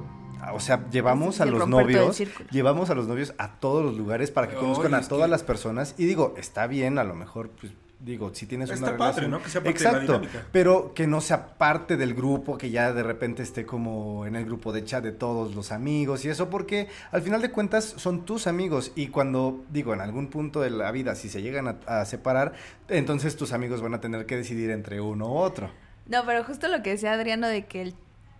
[0.52, 4.50] o sea, llevamos a los novios, llevamos a los novios a todos los lugares para
[4.50, 5.96] que conozcan a todas las personas.
[5.98, 9.32] Y digo, está bien, a lo mejor, pues, digo, si tienes Está una padre, relación.
[9.32, 9.42] ¿no?
[9.42, 12.92] Que sea parte de la Exacto, pero que no sea parte del grupo, que ya
[12.92, 16.50] de repente esté como en el grupo de chat de todos los amigos y eso,
[16.50, 20.70] porque al final de cuentas son tus amigos y cuando, digo, en algún punto de
[20.72, 22.52] la vida, si se llegan a, a separar,
[22.90, 25.70] entonces tus amigos van a tener que decidir entre uno u otro.
[26.06, 27.96] No, pero justo lo que decía Adriano de que el-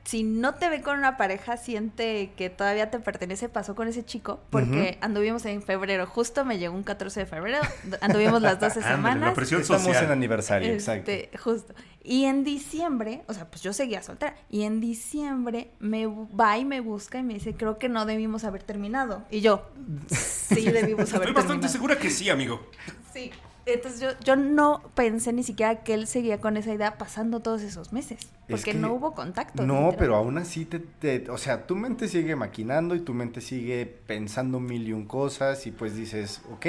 [0.06, 4.04] si no te ve con una pareja, siente que todavía te pertenece, pasó con ese
[4.04, 7.60] chico, porque anduvimos en febrero, justo me llegó un 14 de febrero,
[8.02, 9.30] anduvimos las 12 Ándale, semanas.
[9.30, 10.06] la presión Estamos social.
[10.06, 11.10] en aniversario, exacto.
[11.10, 11.74] Este, justo.
[12.04, 14.36] Y en diciembre, o sea, pues yo seguía soltera.
[14.50, 18.44] Y en diciembre me va y me busca y me dice, creo que no debimos
[18.44, 19.24] haber terminado.
[19.32, 19.70] Y yo,
[20.10, 21.70] sí debimos haber Estoy bastante terminado.
[21.72, 22.68] segura que sí, amigo.
[23.14, 23.32] Sí.
[23.66, 27.62] Entonces yo, yo no pensé ni siquiera que él seguía con esa idea pasando todos
[27.62, 28.20] esos meses.
[28.22, 29.66] Es Porque que- no hubo contacto.
[29.66, 29.96] No, literal.
[29.98, 33.86] pero aún así, te, te- o sea, tu mente sigue maquinando y tu mente sigue
[33.86, 36.66] pensando mil y un cosas y pues dices, ok,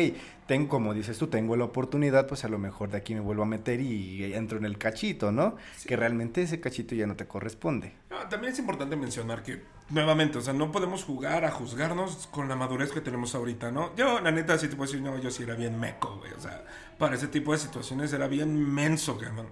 [0.46, 3.44] tengo, como dices tú, tengo la oportunidad, pues a lo mejor de aquí me vuelvo
[3.44, 5.56] a meter y entro en el cachito, ¿no?
[5.86, 7.94] Que realmente ese cachito ya no te corresponde.
[8.10, 12.48] No, también es importante mencionar que, nuevamente, o sea, no podemos jugar a juzgarnos con
[12.48, 13.94] la madurez que tenemos ahorita, ¿no?
[13.96, 16.32] Yo, la neta, sí te puedo decir, no, yo sí era bien meco, güey.
[16.32, 16.64] O sea,
[16.98, 19.48] para ese tipo de situaciones era bien menso, cabrón.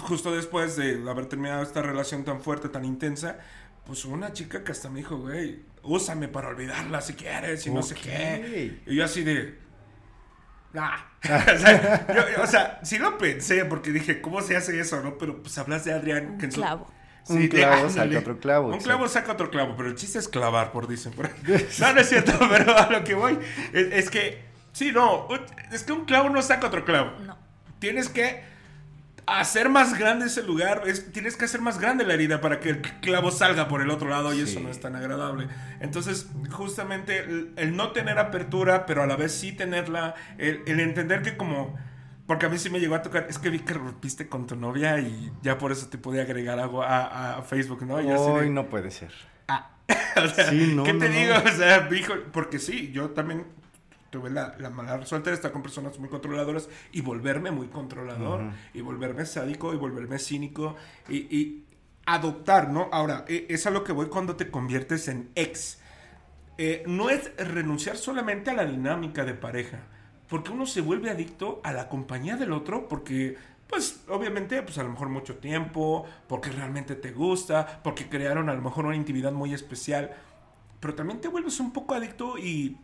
[0.00, 3.38] Justo después de haber terminado esta relación tan fuerte, tan intensa,
[3.86, 7.82] pues una chica que hasta me dijo, güey, úsame para olvidarla si quieres y no
[7.82, 8.80] sé qué.
[8.86, 9.69] Y yo así de...
[10.72, 10.96] Nah.
[11.24, 15.18] o, sea, yo- o sea, sí lo pensé porque dije, ¿cómo se hace eso, no?
[15.18, 16.38] Pero pues hablas de Adrián.
[16.38, 16.90] que su- clavo.
[17.28, 18.88] Un clavo saca otro clavo, Un exacto.
[18.88, 21.12] clavo saca otro clavo, pero el chiste es clavar, por dicen.
[21.12, 21.28] por.
[21.80, 23.38] No, no es cierto, pero a lo que voy
[23.72, 25.40] es, es que, sí, no, un-
[25.72, 27.12] es que un clavo no saca otro clavo.
[27.20, 27.36] No.
[27.78, 28.42] Tienes que
[29.38, 32.70] hacer más grande ese lugar, es- tienes que hacer más grande la herida para que
[32.70, 35.48] el clavo salga por el otro lado y eso no es tan agradable.
[35.80, 40.80] Entonces, justamente el, el no tener apertura, pero a la vez sí tenerla, el, el
[40.80, 41.78] entender que como...
[42.26, 44.54] Porque a mí sí me llegó a tocar, es que vi que rompiste con tu
[44.54, 47.96] novia y ya por eso te pude agregar algo a, a Facebook, ¿no?
[47.96, 49.10] De- Hoy no puede ser.
[49.48, 49.70] Ah,
[50.16, 51.34] o sea, Sí, no, ¿qué te no, digo?
[51.34, 51.50] no.
[51.50, 53.46] O sea, hijo, porque sí, yo también
[54.10, 58.42] tuve la, la mala suerte de estar con personas muy controladoras y volverme muy controlador,
[58.74, 60.76] y volverme sádico, y volverme cínico,
[61.08, 61.64] y, y
[62.06, 62.88] adoptar, ¿no?
[62.92, 65.78] Ahora, e- es a lo que voy cuando te conviertes en ex.
[66.58, 69.80] Eh, no es renunciar solamente a la dinámica de pareja,
[70.28, 74.82] porque uno se vuelve adicto a la compañía del otro, porque pues obviamente, pues a
[74.82, 79.30] lo mejor mucho tiempo, porque realmente te gusta, porque crearon a lo mejor una intimidad
[79.30, 80.10] muy especial,
[80.80, 82.76] pero también te vuelves un poco adicto y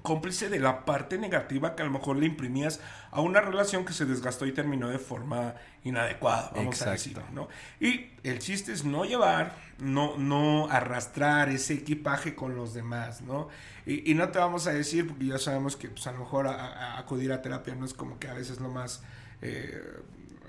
[0.00, 3.92] cómplice de la parte negativa que a lo mejor le imprimías a una relación que
[3.92, 7.48] se desgastó y terminó de forma inadecuada, vamos a decir, ¿no?
[7.78, 13.48] Y el chiste es no llevar, no, no arrastrar ese equipaje con los demás, ¿no?
[13.84, 17.32] Y, no te vamos a decir, porque ya sabemos que pues, a lo mejor acudir
[17.32, 19.02] a terapia no es como que a veces lo más...
[19.42, 19.80] Eh,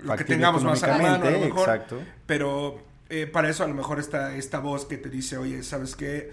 [0.02, 1.68] lo que tengamos más a la mano, a lo mejor.
[1.68, 2.02] Exacto.
[2.26, 5.96] Pero eh, para eso a lo mejor está esta voz que te dice, oye, ¿sabes
[5.96, 6.32] qué?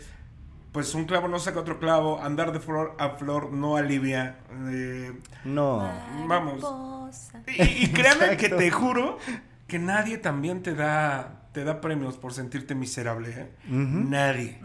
[0.71, 4.37] Pues un clavo no saca otro clavo, andar de flor a flor no alivia.
[4.69, 5.11] Eh,
[5.43, 5.91] no.
[6.27, 6.63] Vamos.
[7.47, 9.17] Y, créanme que te juro
[9.67, 13.29] que nadie también te da te da premios por sentirte miserable.
[13.29, 13.51] ¿eh?
[13.67, 14.59] Nadie.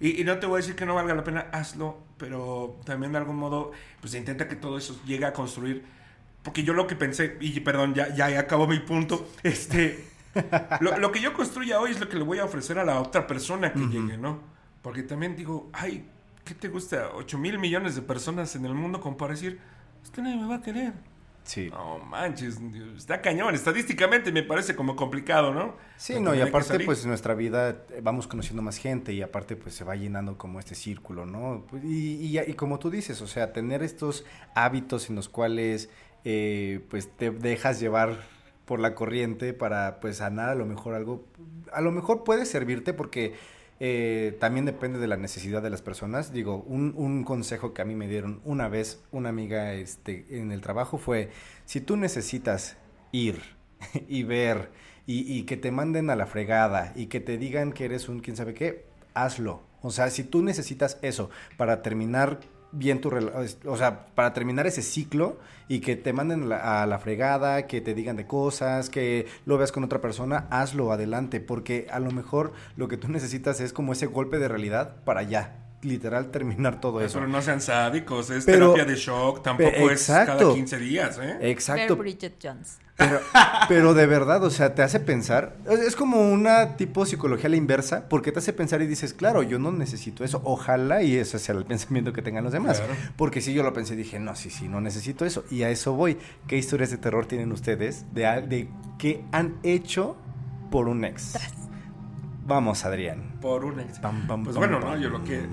[0.00, 3.12] y, y, no te voy a decir que no valga la pena, hazlo, pero también
[3.12, 3.70] de algún modo,
[4.00, 5.84] pues intenta que todo eso llegue a construir
[6.42, 10.06] porque yo lo que pensé, y perdón, ya, ya acabó mi punto, este,
[10.80, 13.26] lo, que yo construya hoy es lo que le voy a ofrecer a la otra
[13.26, 14.40] persona que llegue, ¿no?
[14.88, 16.02] Porque también digo, ay,
[16.46, 17.10] ¿qué te gusta?
[17.14, 19.60] 8 mil millones de personas en el mundo como para decir,
[20.02, 20.94] es que nadie me va a querer.
[21.42, 21.68] Sí.
[21.68, 22.58] No manches,
[22.96, 23.54] está cañón.
[23.54, 25.74] Estadísticamente me parece como complicado, ¿no?
[25.98, 29.74] Sí, no, y aparte, pues nuestra vida eh, vamos conociendo más gente y aparte, pues
[29.74, 31.66] se va llenando como este círculo, ¿no?
[31.68, 34.24] Pues, y, y, y como tú dices, o sea, tener estos
[34.54, 35.90] hábitos en los cuales
[36.24, 38.16] eh, pues te dejas llevar
[38.64, 41.26] por la corriente para pues sanar a lo mejor algo,
[41.74, 43.34] a lo mejor puede servirte porque
[43.80, 46.32] eh, también depende de la necesidad de las personas.
[46.32, 50.50] Digo, un, un, consejo que a mí me dieron una vez una amiga este, en
[50.50, 51.30] el trabajo fue,
[51.64, 52.76] si tú necesitas
[53.12, 53.40] ir
[54.08, 54.70] y ver
[55.06, 58.20] y, y que te manden a la fregada y que te digan que eres un
[58.20, 59.62] quién sabe qué, hazlo.
[59.80, 62.40] O sea, si tú necesitas eso para terminar
[62.72, 63.10] bien tu
[63.66, 67.94] o sea, para terminar ese ciclo y que te manden a la fregada, que te
[67.94, 72.52] digan de cosas, que lo veas con otra persona, hazlo adelante, porque a lo mejor
[72.76, 77.00] lo que tú necesitas es como ese golpe de realidad para ya literal terminar todo
[77.00, 77.18] eso.
[77.18, 81.38] Pero no sean sádicos, es terapia de shock, tampoco es cada 15 días, ¿eh?
[81.42, 81.96] Exacto.
[81.96, 82.78] Bridget Jones.
[82.96, 83.20] Pero,
[83.68, 87.56] pero de verdad, o sea, te hace pensar, es como una tipo psicología a la
[87.56, 91.38] inversa, porque te hace pensar y dices, claro, yo no necesito eso, ojalá y ese
[91.38, 92.82] sea el pensamiento que tengan los demás.
[93.16, 95.44] Porque si yo lo pensé, dije, no, sí, sí, no necesito eso.
[95.48, 96.18] Y a eso voy.
[96.48, 100.16] ¿Qué historias de terror tienen ustedes de, de qué han hecho
[100.72, 101.34] por un ex?
[102.48, 103.36] Vamos, Adrián.
[103.42, 104.00] Por un ex.
[104.42, 105.46] pues bueno, no, yo lo que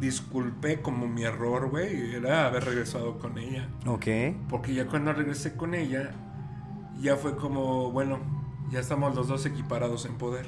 [0.00, 3.68] disculpé como mi error, güey, era haber regresado con ella.
[3.84, 4.06] Ok.
[4.48, 6.12] Porque ya cuando regresé con ella,
[6.98, 8.18] ya fue como, bueno,
[8.70, 10.46] ya estamos los dos equiparados en poder.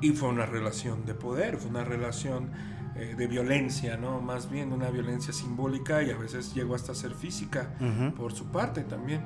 [0.00, 2.50] Y fue una relación de poder, fue una relación
[2.96, 4.20] eh, de violencia, ¿no?
[4.20, 7.70] Más bien una violencia simbólica y a veces llegó hasta ser física
[8.16, 9.24] por su parte también.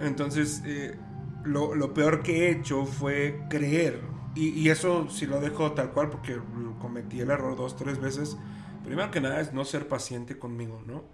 [0.00, 0.98] Entonces, eh,
[1.44, 6.10] lo, lo peor que he hecho fue creer y, eso si lo dejo tal cual
[6.10, 6.38] porque
[6.80, 8.36] cometí el error dos, tres veces.
[8.84, 11.04] Primero que nada es no ser paciente conmigo, ¿no?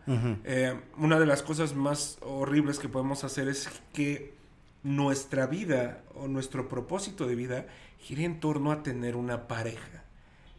[0.44, 4.34] Eh, una de las cosas más horribles que podemos hacer es que
[4.82, 7.66] nuestra vida o nuestro propósito de vida
[7.98, 10.04] gire en torno a tener una pareja.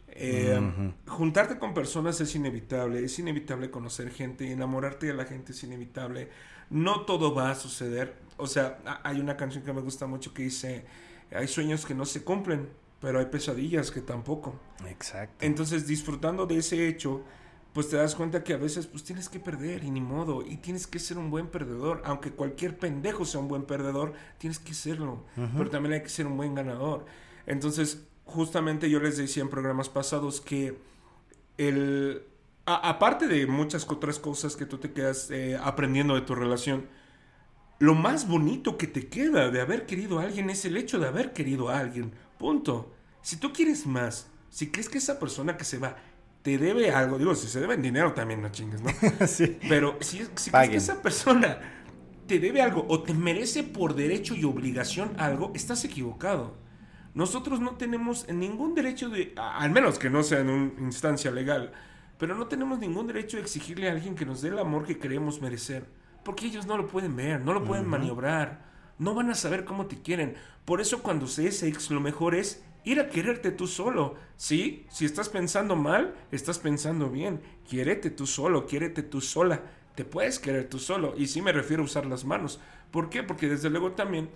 [0.08, 0.60] Eh,
[1.06, 5.62] juntarte con personas es inevitable, es inevitable conocer gente y enamorarte de la gente es
[5.64, 6.28] inevitable.
[6.68, 8.14] No todo va a suceder.
[8.36, 10.84] O sea, hay una canción que me gusta mucho que dice
[11.32, 12.68] hay sueños que no se cumplen,
[13.00, 14.58] pero hay pesadillas que tampoco.
[14.88, 15.44] Exacto.
[15.44, 17.22] Entonces, disfrutando de ese hecho,
[17.72, 20.56] pues te das cuenta que a veces pues tienes que perder y ni modo, y
[20.56, 24.74] tienes que ser un buen perdedor, aunque cualquier pendejo sea un buen perdedor, tienes que
[24.74, 25.24] serlo,
[25.56, 27.06] pero también hay que ser un buen ganador.
[27.46, 30.78] Entonces, justamente yo les decía en programas pasados que
[31.58, 32.24] el
[32.66, 36.86] aparte de muchas otras cosas que tú te quedas eh, aprendiendo de tu relación,
[37.80, 41.08] lo más bonito que te queda de haber querido a alguien es el hecho de
[41.08, 42.12] haber querido a alguien.
[42.38, 42.92] Punto.
[43.22, 45.96] Si tú quieres más, si crees que esa persona que se va
[46.42, 48.90] te debe algo, digo, si se debe en dinero también, no chingues, ¿no?
[49.26, 49.58] sí.
[49.68, 51.58] Pero si, si crees que esa persona
[52.26, 56.58] te debe algo o te merece por derecho y obligación algo, estás equivocado.
[57.14, 61.72] Nosotros no tenemos ningún derecho de, al menos que no sea en una instancia legal,
[62.18, 64.98] pero no tenemos ningún derecho de exigirle a alguien que nos dé el amor que
[64.98, 65.86] creemos merecer.
[66.24, 68.64] Porque ellos no lo pueden ver, no lo pueden maniobrar,
[68.98, 70.34] no van a saber cómo te quieren.
[70.64, 74.16] Por eso cuando se es ex, lo mejor es ir a quererte tú solo.
[74.36, 77.40] Sí, si estás pensando mal, estás pensando bien.
[77.68, 79.62] Quiérete tú solo, quiérete tú sola.
[79.94, 81.14] Te puedes querer tú solo.
[81.16, 82.60] Y sí me refiero a usar las manos.
[82.90, 83.22] ¿Por qué?
[83.22, 84.30] Porque desde luego también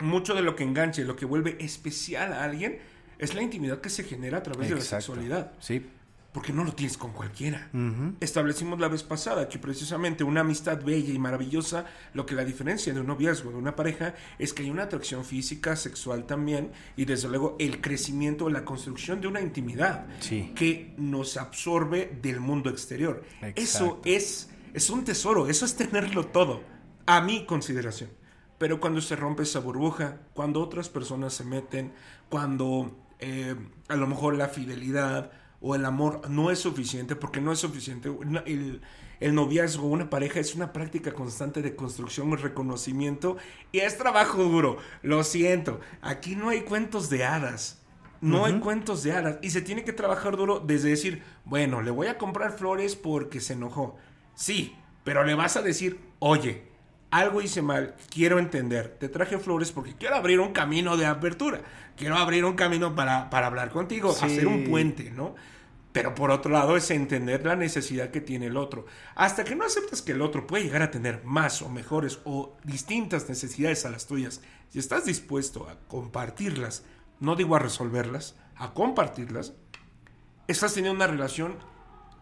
[0.00, 2.78] mucho de lo que engancha y lo que vuelve especial a alguien
[3.18, 5.52] es la intimidad que se genera a través de la sexualidad.
[5.60, 5.86] Sí.
[6.34, 7.70] Porque no lo tienes con cualquiera.
[8.18, 12.92] Establecimos la vez pasada que precisamente una amistad bella y maravillosa, lo que la diferencia
[12.92, 17.04] de un noviazgo, de una pareja, es que hay una atracción física, sexual también, y
[17.04, 20.08] desde luego el crecimiento, la construcción de una intimidad
[20.56, 23.22] que nos absorbe del mundo exterior.
[23.54, 26.62] Eso es, es un tesoro, eso es tenerlo todo,
[27.06, 28.10] a mi consideración.
[28.58, 31.92] Pero cuando se rompe esa burbuja, cuando otras personas se meten,
[32.28, 33.54] cuando eh,
[33.86, 35.30] a lo mejor la fidelidad,
[35.66, 38.10] o el amor no es suficiente, porque no es suficiente.
[38.44, 38.82] El,
[39.18, 43.38] el noviazgo, una pareja, es una práctica constante de construcción y reconocimiento
[43.72, 44.76] y es trabajo duro.
[45.00, 47.80] Lo siento, aquí no hay cuentos de hadas.
[48.20, 49.38] No hay cuentos de hadas.
[49.40, 53.40] Y se tiene que trabajar duro desde decir, bueno, le voy a comprar flores porque
[53.40, 53.96] se enojó.
[54.34, 56.64] Sí, pero le vas a decir, oye,
[57.10, 58.96] algo hice mal, quiero entender.
[58.98, 61.62] Te traje flores porque quiero abrir un camino de apertura.
[61.96, 65.34] Quiero abrir un camino para, para hablar contigo, hacer un puente, ¿no?
[65.94, 68.84] Pero por otro lado es entender la necesidad que tiene el otro.
[69.14, 72.56] Hasta que no aceptas que el otro puede llegar a tener más o mejores o
[72.64, 76.82] distintas necesidades a las tuyas, si estás dispuesto a compartirlas,
[77.20, 79.52] no digo a resolverlas, a compartirlas,
[80.48, 81.58] estás teniendo una relación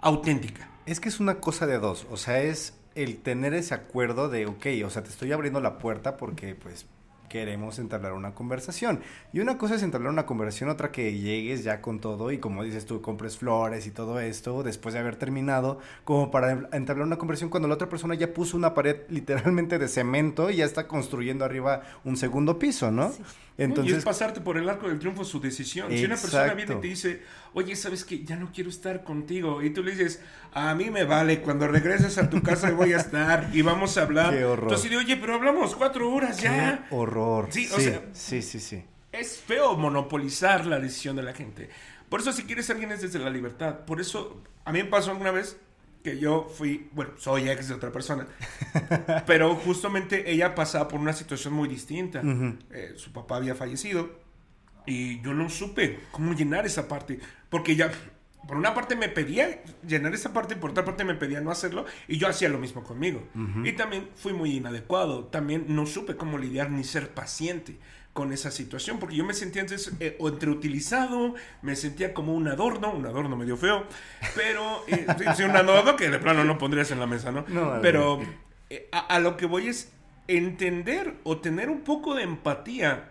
[0.02, 0.68] auténtica.
[0.84, 4.44] Es que es una cosa de dos, o sea, es el tener ese acuerdo de,
[4.44, 6.84] ok, o sea, te estoy abriendo la puerta porque pues
[7.32, 9.00] queremos entablar una conversación.
[9.32, 12.62] Y una cosa es entablar una conversación, otra que llegues ya con todo y como
[12.62, 17.16] dices tú, compres flores y todo esto después de haber terminado, como para entablar una
[17.16, 20.86] conversación cuando la otra persona ya puso una pared literalmente de cemento y ya está
[20.86, 23.10] construyendo arriba un segundo piso, ¿no?
[23.58, 25.90] Entonces, y es pasarte por el arco del triunfo su decisión.
[25.90, 29.62] Si una persona viene y te dice, oye, ¿sabes que Ya no quiero estar contigo.
[29.62, 32.96] Y tú le dices, a mí me vale, cuando regreses a tu casa voy a
[32.96, 34.34] estar y vamos a hablar.
[34.34, 34.72] Qué horror.
[34.72, 36.86] Entonces, oye, pero hablamos cuatro horas ya.
[36.88, 37.48] Qué horror.
[37.50, 38.84] Sí, o sea, sí, sí, sí.
[39.12, 41.68] Es feo monopolizar la decisión de la gente.
[42.08, 43.80] Por eso, si quieres alguien es desde la libertad.
[43.86, 45.58] Por eso, a mí me pasó alguna vez
[46.02, 48.26] que yo fui, bueno, soy ex de otra persona,
[49.26, 52.22] pero justamente ella pasaba por una situación muy distinta.
[52.70, 54.10] Eh, su papá había fallecido
[54.86, 57.92] y yo no supe cómo llenar esa parte, porque ella,
[58.48, 61.50] por una parte me pedía llenar esa parte y por otra parte me pedía no
[61.50, 63.22] hacerlo y yo hacía lo mismo conmigo.
[63.64, 67.78] Y también fui muy inadecuado, también no supe cómo lidiar ni ser paciente
[68.12, 72.46] con esa situación, porque yo me sentía entonces eh, entre utilizado, me sentía como un
[72.46, 73.86] adorno, un adorno medio feo,
[74.34, 77.44] pero eh, sí, un adorno que de plano no pondrías en la mesa, ¿no?
[77.80, 78.20] pero
[78.68, 79.92] eh, a, lo que voy es
[80.28, 83.08] entender o tener un poco de empatía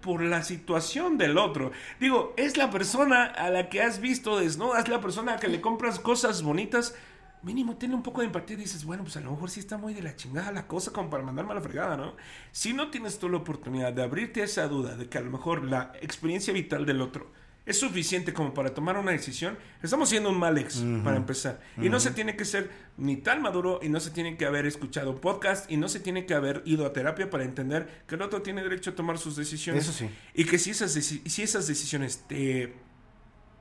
[0.00, 1.70] por la situación del otro.
[2.00, 5.40] Digo, es la persona a la que has visto desnuda, es la persona a la
[5.40, 6.96] que le compras cosas bonitas
[7.42, 9.76] mínimo tiene un poco de empatía y dices, bueno, pues a lo mejor sí está
[9.76, 12.16] muy de la chingada la cosa como para mandarme a la fregada, ¿no?
[12.52, 15.30] Si no tienes tú la oportunidad de abrirte a esa duda de que a lo
[15.30, 17.30] mejor la experiencia vital del otro
[17.64, 21.60] es suficiente como para tomar una decisión, estamos siendo un mal ex para empezar.
[21.80, 24.66] Y no se tiene que ser ni tan maduro y no se tiene que haber
[24.66, 28.16] escuchado un podcast y no se tiene que haber ido a terapia para entender que
[28.16, 29.84] el otro tiene derecho a tomar sus decisiones.
[29.84, 30.10] Eso sí.
[30.34, 32.74] Y que si esas, si esas decisiones te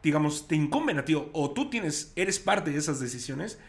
[0.04, 3.60] digamos, te incumben a ti o tú tienes, eres parte de esas decisiones,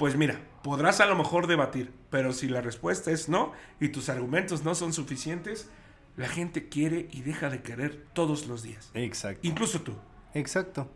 [0.00, 4.08] pues mira, podrás a lo mejor debatir, pero si la respuesta es no y tus
[4.08, 5.68] argumentos no son suficientes,
[6.16, 8.90] la gente quiere y deja de querer todos los días.
[8.94, 9.46] Exacto.
[9.46, 9.92] Incluso tú.
[10.32, 10.88] Exacto.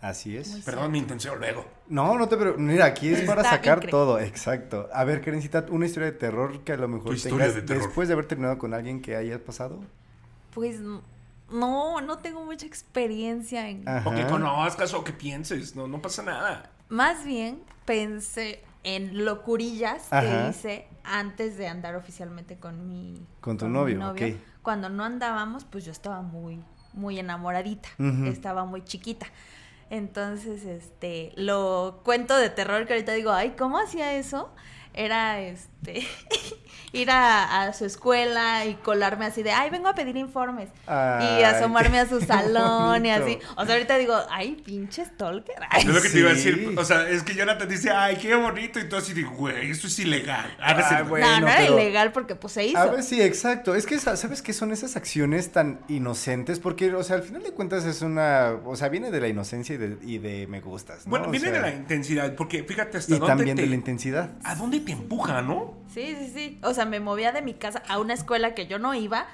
[0.00, 0.56] Así es.
[0.64, 1.64] Perdón mi intención luego.
[1.86, 4.88] No, no te pero mira, aquí es para sacar todo, exacto.
[4.92, 8.26] A ver, Karencita, una historia de terror que a lo mejor tengas después de haber
[8.26, 9.78] terminado con alguien que hayas pasado.
[10.52, 13.84] Pues no, no tengo mucha experiencia en...
[14.04, 16.72] O que conozcas o que pienses, no, no pasa nada.
[16.88, 23.26] Más bien pensé en locurillas que hice antes de andar oficialmente con mi...
[23.40, 24.14] Con tu novio,
[24.62, 27.88] Cuando no andábamos, pues yo estaba muy, muy enamoradita,
[28.26, 29.26] estaba muy chiquita.
[29.90, 34.50] Entonces, este, lo cuento de terror que ahorita digo, ay, ¿cómo hacía eso?
[34.94, 35.71] Era, este,
[36.92, 40.68] ir a, su escuela y colarme así de, ay, vengo a pedir informes.
[40.86, 43.38] y asomarme a su salón y así.
[43.56, 45.56] O sea, ahorita digo, ay, pinche stalker.
[45.78, 46.74] es lo que te iba a decir.
[46.76, 48.78] O sea, es que Jonathan dice, ay, qué bonito.
[48.78, 50.54] Y tú así digo, güey, esto es ilegal.
[50.60, 52.78] Ah, no, no era ilegal porque pues se hizo.
[52.78, 53.74] A ver, sí, exacto.
[53.74, 56.58] Es que, ¿sabes qué son esas acciones tan inocentes?
[56.58, 59.74] Porque, o sea, al final de cuentas es una, o sea, viene de la inocencia
[59.74, 61.06] y de, y de me gustas.
[61.06, 64.30] Bueno, viene de la intensidad, porque fíjate hasta y también de la intensidad.
[64.44, 65.71] ¿A dónde te empuja, no?
[65.88, 66.58] Sí, sí, sí.
[66.62, 69.26] O sea, me movía de mi casa a una escuela que yo no iba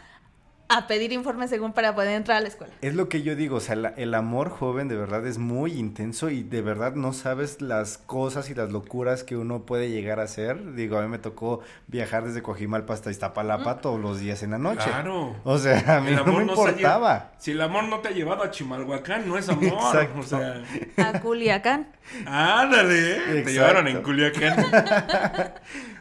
[0.70, 2.74] a pedir informes según para poder entrar a la escuela.
[2.82, 5.72] Es lo que yo digo, o sea, la- el amor joven de verdad es muy
[5.72, 10.20] intenso y de verdad no sabes las cosas y las locuras que uno puede llegar
[10.20, 10.74] a hacer.
[10.74, 14.58] Digo, a mí me tocó viajar desde Coajimalpa hasta Iztapalapa todos los días en la
[14.58, 14.84] noche.
[14.84, 15.36] Claro.
[15.42, 17.16] O sea, a mí El no me amor se ha importaba.
[17.32, 19.64] lle- si el amor no te ha llevado a Chimalhuacán, no es amor.
[19.68, 20.20] Exacto.
[20.20, 20.62] O sea,
[20.98, 21.88] A Culiacán.
[22.26, 23.38] ándale.
[23.38, 23.42] ¿eh?
[23.42, 24.54] Te llevaron en Culiacán.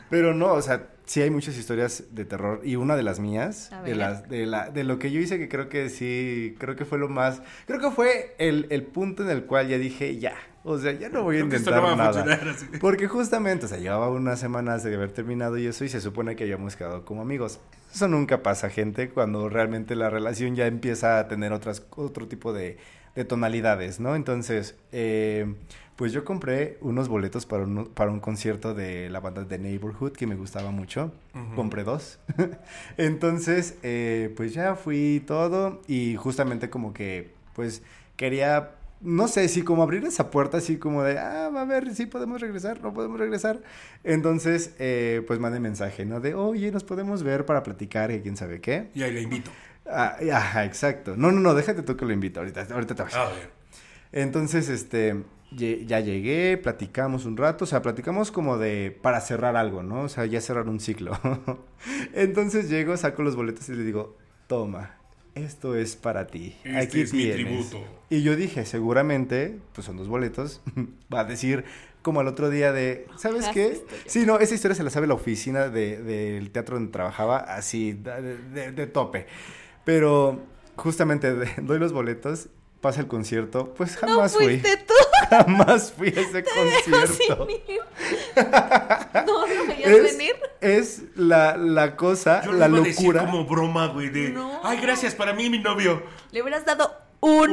[0.10, 3.72] Pero no, o sea, sí hay muchas historias de terror y una de las mías,
[3.72, 6.76] A de las de la de lo que yo hice que creo que sí, creo
[6.76, 10.18] que fue lo más, creo que fue el, el punto en el cual ya dije,
[10.18, 12.14] ya, o sea, ya no voy a intentar no va a nada.
[12.14, 12.66] funcionar así.
[12.80, 16.36] Porque justamente, o sea, llevaba unas semanas de haber terminado y eso y se supone
[16.36, 17.60] que habíamos quedado como amigos.
[17.94, 22.52] Eso nunca pasa, gente, cuando realmente la relación ya empieza a tener otras otro tipo
[22.54, 22.78] de,
[23.16, 24.16] de tonalidades, ¿no?
[24.16, 25.54] Entonces, eh,
[25.98, 30.12] pues yo compré unos boletos para un, para un concierto de la banda The Neighborhood
[30.12, 31.12] que me gustaba mucho.
[31.56, 32.20] Compré dos.
[32.98, 37.82] Entonces, eh, pues ya fui todo y justamente como que, pues
[38.16, 41.96] quería, no sé, si como abrir esa puerta así como de, ah, va a ver,
[41.96, 43.64] si podemos regresar, no podemos regresar.
[44.04, 46.20] Entonces, eh, pues mandé mensaje, ¿no?
[46.20, 48.92] De, oye, nos podemos ver para platicar y quién sabe qué.
[48.94, 49.50] Y ahí le invito.
[49.90, 51.18] Ah, ajá, exacto.
[51.18, 53.16] No, no, no, déjate tú que lo invito ahorita, ahorita te vas.
[53.16, 53.50] A ver.
[54.12, 59.82] Entonces, este, ya llegué, platicamos un rato, o sea, platicamos como de para cerrar algo,
[59.84, 60.02] ¿no?
[60.02, 61.18] O sea, ya cerrar un ciclo.
[62.14, 64.18] Entonces llego, saco los boletos y le digo,
[64.48, 64.98] toma,
[65.36, 66.56] esto es para ti.
[66.64, 67.80] Este Aquí es mi tributo.
[68.10, 70.62] Y yo dije, seguramente, pues son dos boletos,
[71.14, 71.64] va a decir
[72.02, 73.82] como al otro día de, ¿sabes qué?
[74.06, 77.92] Sí, no, esa historia se la sabe la oficina de- del teatro donde trabajaba, así,
[77.94, 79.28] de, de- de tope.
[79.84, 80.42] Pero
[80.78, 82.48] justamente de- doy los boletos,
[82.80, 84.58] pasa el concierto, pues No jamás fui.
[84.62, 84.94] tú.
[85.30, 87.46] Jamás fui a ese concierto.
[87.48, 87.82] sin ir.
[89.26, 90.36] No, no veías Es, venir.
[90.62, 93.26] es la, la cosa, Yo la lo iba a decir locura.
[93.26, 94.30] como broma, güey, de...
[94.30, 94.60] No.
[94.64, 96.04] Ay, gracias, para mí, mi novio.
[96.32, 97.48] Le hubieras dado uno.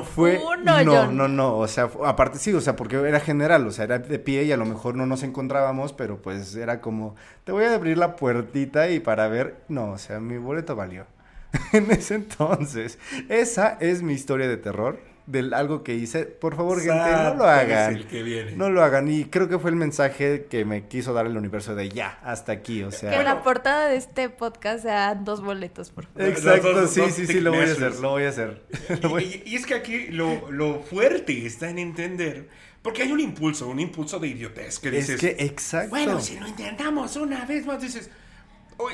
[0.00, 0.02] Uno.
[0.04, 1.16] Fue, Uno, no, John.
[1.16, 4.18] no, no, o sea, aparte sí, o sea, porque era general, o sea, era de
[4.20, 7.74] pie y a lo mejor no nos encontrábamos, pero pues era como, te voy a
[7.74, 11.04] abrir la puertita y para ver, no, o sea, mi boleto valió.
[11.72, 12.98] en ese entonces,
[13.28, 15.00] esa es mi historia de terror,
[15.30, 17.96] de algo que hice, por favor, gente, no lo es hagan.
[17.96, 18.52] el que viene.
[18.52, 21.74] No lo hagan y creo que fue el mensaje que me quiso dar el universo
[21.74, 23.10] de ya, hasta aquí, o sea.
[23.10, 26.28] Que la portada de este podcast sea dos boletos, por favor.
[26.28, 28.62] Exacto, dos- sí, dos sí, sí, lo voy a hacer, lo voy a hacer.
[29.08, 32.48] Voy- Y, y es que aquí lo, lo fuerte está en entender,
[32.80, 35.90] porque hay un impulso, un impulso de idiotez que dices, Es que, exacto.
[35.90, 38.08] bueno, si lo intentamos una vez más, dices,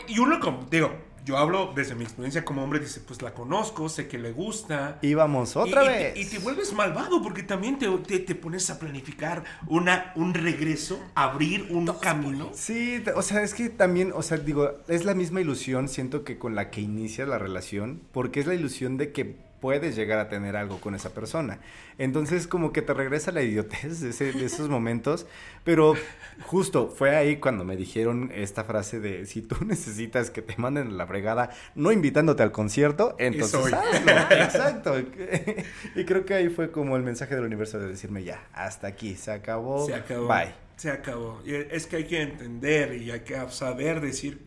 [0.08, 0.92] y uno como, digo,
[1.24, 4.98] yo hablo desde mi experiencia como hombre, dice, pues la conozco, sé que le gusta.
[5.02, 6.14] Íbamos otra y, y vez.
[6.14, 10.34] te- Y, te vuelves malvado porque también te, te, te pones a planificar una, un
[10.34, 12.50] regreso, abrir un camino.
[12.54, 16.38] Sí, o sea, es que también, o sea, digo, es la misma ilusión, siento que
[16.38, 20.28] con la que inicia la relación, porque es la ilusión de que puedes llegar a
[20.28, 21.58] tener algo con esa persona.
[21.96, 25.26] Entonces, como que te regresa la idiotez de, ese- de esos momentos,
[25.64, 25.94] pero
[26.42, 30.88] justo fue ahí cuando me dijeron esta frase de, si tú necesitas que te manden
[30.88, 34.10] a la fregada, no invitándote al concierto, entonces hazlo.
[34.36, 34.98] Exacto.
[35.94, 39.14] y creo que ahí fue como el mensaje del universo de decirme, ya, hasta aquí,
[39.14, 40.28] se acabó, Se acabó.
[40.28, 40.52] bye.
[40.76, 41.40] Se acabó.
[41.46, 44.42] Y es que hay que entender y hay que saber decir.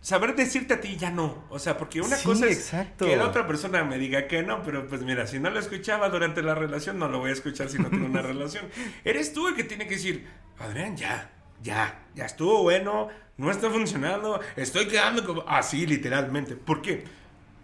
[0.00, 1.44] Saber decirte a ti ya no.
[1.50, 3.04] O sea, porque una Sí, cosa es exacto.
[3.04, 6.08] que la otra persona me diga que no, pero pues mira, si no lo escuchaba
[6.08, 8.66] durante la relación, no lo voy a escuchar si no tengo una relación.
[9.04, 10.26] Eres tú el que tiene que decir,
[10.58, 11.30] Adrián, ya,
[11.62, 16.56] ya, ya estuvo bueno, no está funcionando, estoy quedando como así, literalmente.
[16.56, 17.04] ¿Por qué?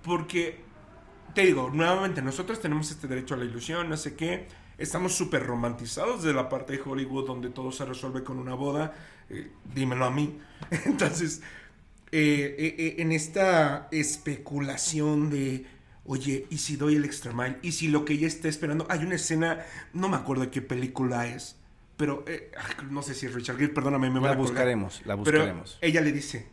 [0.03, 0.64] Porque
[1.34, 4.47] te digo, nuevamente, nosotros tenemos este derecho a la ilusión, no sé qué.
[4.78, 8.95] Estamos súper romantizados de la parte de Hollywood donde todo se resuelve con una boda.
[9.30, 10.39] eh, dímelo a mí.
[10.87, 11.43] Entonces,
[12.12, 15.66] eh, eh, eh, en esta especulación de,
[16.04, 17.59] oye, ¿y si doy el extra mile?
[17.62, 18.86] ¿Y si lo que ella está esperando?
[18.88, 21.57] Hay una escena, no me acuerdo de qué película es,
[21.96, 22.52] pero eh,
[22.90, 24.68] no sé si es Richard Gere, perdóname, me La van a colgar.
[24.70, 25.78] buscaremos, la Pero buscaremos.
[25.80, 26.46] ella le dice,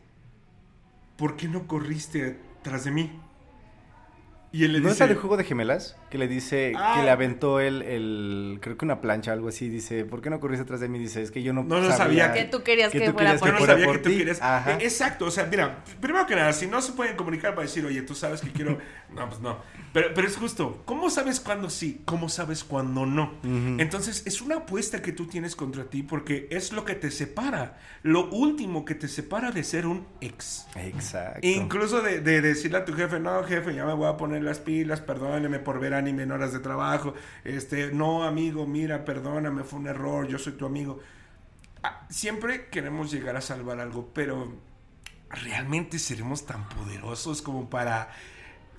[1.17, 3.19] ¿por qué no corriste tras de mí?
[4.51, 5.95] Y él le ¿No es dice, el de juego de gemelas?
[6.13, 6.93] Que le dice Ah.
[6.97, 9.67] que le aventó el, el, creo que una plancha o algo así.
[9.67, 10.99] Dice, ¿por qué no corriste atrás de mí?
[10.99, 13.39] Dice, es que yo no, No, no sabía Que tú querías que tú fuera querías
[13.39, 14.15] por Yo no fuera sabía por que tú ti.
[14.17, 14.39] quieres.
[14.39, 14.73] Ajá.
[14.73, 17.83] Eh, Exacto, o sea, mira, primero que nada, si no se pueden comunicar para decir,
[17.83, 18.77] oye, tú sabes que quiero.
[19.15, 19.57] No, pues no.
[19.91, 22.01] Pero, pero es justo, ¿cómo sabes cuándo sí?
[22.05, 23.33] ¿Cómo sabes cuándo no?
[23.43, 23.77] Ujú.
[23.79, 27.79] Entonces, es una apuesta que tú tienes contra ti porque es lo que te separa.
[28.03, 30.67] Lo último que te separa de ser un ex.
[30.75, 31.39] Exacto.
[31.47, 34.59] Incluso de, de decirle a tu jefe, no, jefe, ya me voy a poner las
[34.59, 37.13] pilas, perdóneme por ver anime en horas de trabajo.
[37.43, 40.99] Este, no, amigo, mira, perdóname, fue un error, yo soy tu amigo.
[41.83, 44.53] Ah, Siempre queremos llegar a salvar algo, pero
[45.29, 48.09] ¿realmente seremos tan poderosos como para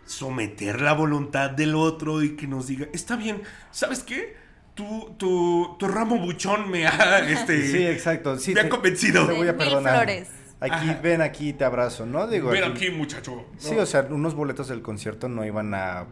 [0.07, 4.37] someter la voluntad del otro y que nos diga, está bien, ¿sabes qué?
[4.75, 8.39] Tu, tu, tu ramo buchón me ha, este, Sí, exacto.
[8.39, 9.27] Sí, me ha convencido.
[9.27, 9.97] Te voy a perdonar.
[9.97, 10.29] flores.
[10.61, 11.01] Aquí, Ajá.
[11.03, 12.27] ven aquí, te abrazo, ¿no?
[12.27, 13.45] Digo, Ven aquí- aquí, muchacho.
[13.59, 16.07] Sí, o sea, unos boletos del concierto no iban a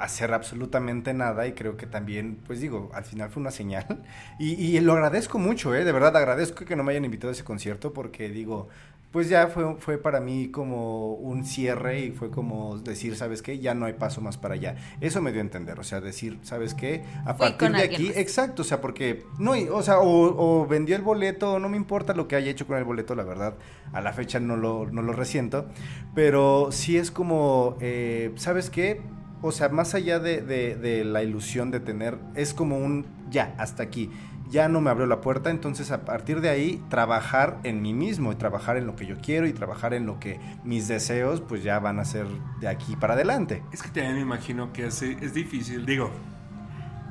[0.00, 4.02] hacer absolutamente nada y creo que también, pues digo, al final fue una señal
[4.38, 5.84] y, y lo agradezco mucho, ¿eh?
[5.84, 8.68] De verdad agradezco que no me hayan invitado a ese concierto porque digo,
[9.10, 13.58] pues ya fue, fue para mí como un cierre y fue como decir, ¿sabes qué?
[13.58, 14.76] Ya no hay paso más para allá.
[15.00, 17.04] Eso me dio a entender, o sea, decir, ¿sabes qué?
[17.24, 18.16] A Fui partir de aquí, más.
[18.16, 22.12] exacto, o sea, porque, no, o sea, o, o vendió el boleto, no me importa
[22.12, 23.54] lo que haya hecho con el boleto, la verdad,
[23.92, 25.68] a la fecha no lo, no lo resiento,
[26.14, 29.00] pero sí es como, eh, ¿sabes qué?
[29.42, 33.54] O sea, más allá de, de- de la ilusión de tener, es como un ya,
[33.58, 34.10] hasta aquí.
[34.50, 38.32] Ya no me abrió la puerta, entonces a partir de ahí trabajar en mí mismo
[38.32, 41.62] y trabajar en lo que yo quiero y trabajar en lo que mis deseos pues
[41.62, 42.26] ya van a ser
[42.60, 43.62] de aquí para adelante.
[43.72, 46.10] Es que también me imagino que hace, es difícil, digo,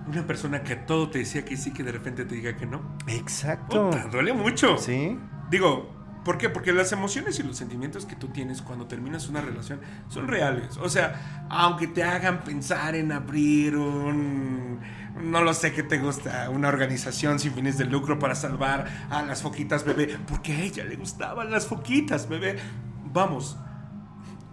[0.07, 2.81] una persona que todo te decía que sí, que de repente te diga que no.
[3.07, 3.91] Exacto.
[3.91, 4.77] Puta, duele mucho.
[4.79, 5.17] Sí.
[5.51, 5.91] Digo,
[6.27, 6.49] ¿por qué?
[6.49, 10.75] Porque las emociones y los sentimientos que tú tienes cuando terminas una relación son reales.
[10.75, 14.81] O sea, aunque te hagan pensar en abrir un...
[15.21, 19.21] No lo sé qué te gusta, una organización sin fines de lucro para salvar a
[19.21, 22.57] las foquitas bebé, porque a ella le gustaban las foquitas bebé.
[23.05, 23.55] Vamos,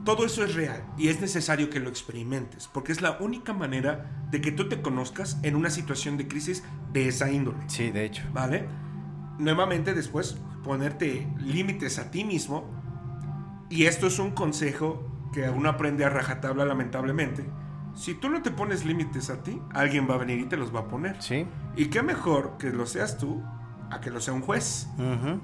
[0.04, 4.12] todo eso es real y es necesario que lo experimentes, porque es la única manera
[4.30, 6.62] de que tú te conozcas en una situación de crisis
[6.92, 7.58] de esa índole.
[7.66, 8.22] Sí, de hecho.
[8.32, 8.68] ¿Vale?
[9.40, 12.64] Nuevamente después ponerte límites a ti mismo.
[13.70, 17.44] Y esto es un consejo que uno aprende a rajatabla lamentablemente.
[17.94, 20.74] Si tú no te pones límites a ti, alguien va a venir y te los
[20.74, 21.22] va a poner.
[21.22, 21.46] Sí.
[21.76, 23.40] Y qué mejor que lo seas tú
[23.90, 24.88] a que lo sea un juez.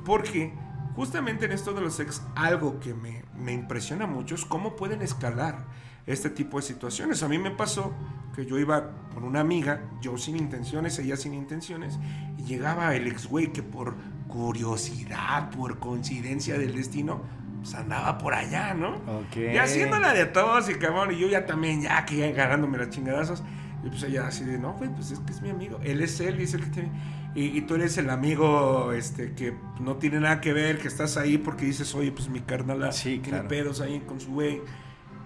[0.04, 0.52] Porque
[0.96, 5.02] justamente en esto de los ex, algo que me, me impresiona mucho es cómo pueden
[5.02, 5.66] escalar
[6.06, 7.22] este tipo de situaciones.
[7.22, 7.94] A mí me pasó
[8.34, 11.98] que yo iba con una amiga, yo sin intenciones, ella sin intenciones,
[12.38, 13.94] y llegaba el ex güey que por
[14.30, 17.22] curiosidad, por coincidencia del destino,
[17.60, 18.94] pues andaba por allá, ¿no?
[18.94, 19.36] Ok.
[19.52, 22.90] Y haciéndola de todos y cabrón, y yo ya también, ya que ya agarrándome las
[22.90, 23.42] chingadazos.
[23.84, 25.78] Y pues ella así de, no, güey, pues es que es mi amigo.
[25.82, 26.90] Él es él y es el que tiene.
[27.34, 31.16] Y, y tú eres el amigo este que no tiene nada que ver, que estás
[31.16, 34.60] ahí porque dices, oye, pues mi carnal Sí, tiene pedos ahí con su güey.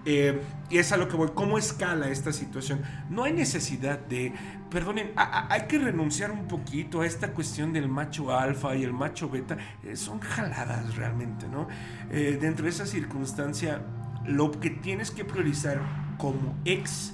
[0.05, 0.39] Eh,
[0.69, 1.29] y es a lo que voy.
[1.33, 2.81] ¿Cómo escala esta situación?
[3.09, 4.33] No hay necesidad de.
[4.69, 8.83] Perdonen, a- a- hay que renunciar un poquito a esta cuestión del macho alfa y
[8.83, 9.57] el macho beta.
[9.83, 11.67] Eh, son jaladas realmente, ¿no?
[12.11, 13.81] Eh, dentro de esa circunstancia,
[14.25, 15.79] lo que tienes que priorizar
[16.17, 17.13] como ex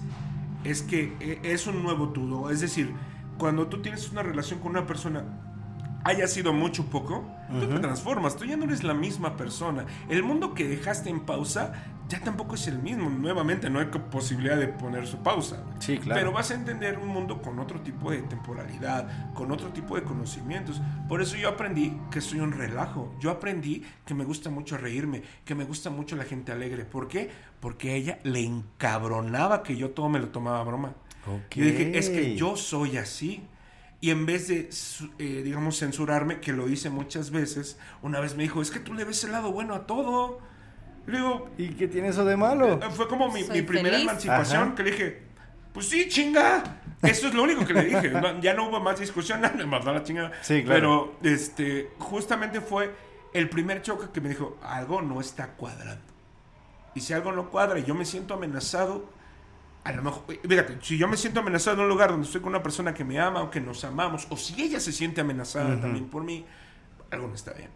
[0.64, 2.50] es que eh, es un nuevo todo.
[2.52, 2.94] Es decir,
[3.38, 5.24] cuando tú tienes una relación con una persona,
[6.04, 7.26] haya sido mucho poco,
[7.60, 9.86] tú te transformas, tú ya no eres la misma persona.
[10.10, 11.74] El mundo que dejaste en pausa
[12.12, 13.10] ya tampoco es el mismo.
[13.10, 15.64] Nuevamente, no hay posibilidad de poner su pausa.
[15.80, 16.20] Sí, claro.
[16.20, 20.04] Pero vas a entender un mundo con otro tipo de temporalidad, con otro tipo de
[20.04, 20.82] conocimientos.
[21.08, 23.16] Por eso yo aprendí que soy un relajo.
[23.20, 26.84] Yo aprendí que me gusta mucho reírme, que me gusta mucho la gente alegre.
[26.84, 27.32] ¿Por qué?
[27.62, 30.96] Porque a ella le encabronaba que yo todo me lo tomaba a broma.
[31.26, 31.56] Ok.
[31.56, 33.42] Yo dije, es que yo soy así.
[34.02, 34.70] Y en vez de,
[35.20, 38.96] eh, digamos, censurarme, que lo hice muchas veces, una vez me dijo, es que tú
[38.96, 40.51] le ves el lado bueno a todo.
[41.08, 42.74] Y le digo, ¿Y qué tiene eso de malo?
[42.74, 44.02] eh, fue como mi, primera feliz.
[44.04, 44.76] emancipación, Ajá.
[44.76, 45.24] que le dije,
[45.74, 46.64] pues sí, chinga.
[47.02, 48.10] Eso es lo único que le dije.
[48.10, 50.32] No, ya no hubo más discusión, me mandó la chingada.
[50.42, 51.16] Sí, claro.
[51.22, 52.94] Pero este, justamente fue
[53.34, 56.12] el primer choque que me dijo, algo no está cuadrando.
[56.94, 59.10] Y si algo no cuadra y yo me siento amenazado,
[59.84, 62.50] a lo mejor, fíjate, si yo me siento amenazado en un lugar donde estoy con
[62.50, 65.80] una persona que me ama o que nos amamos, o si ella se siente amenazada
[65.80, 66.46] también por mí,
[67.10, 67.70] algo no está bien.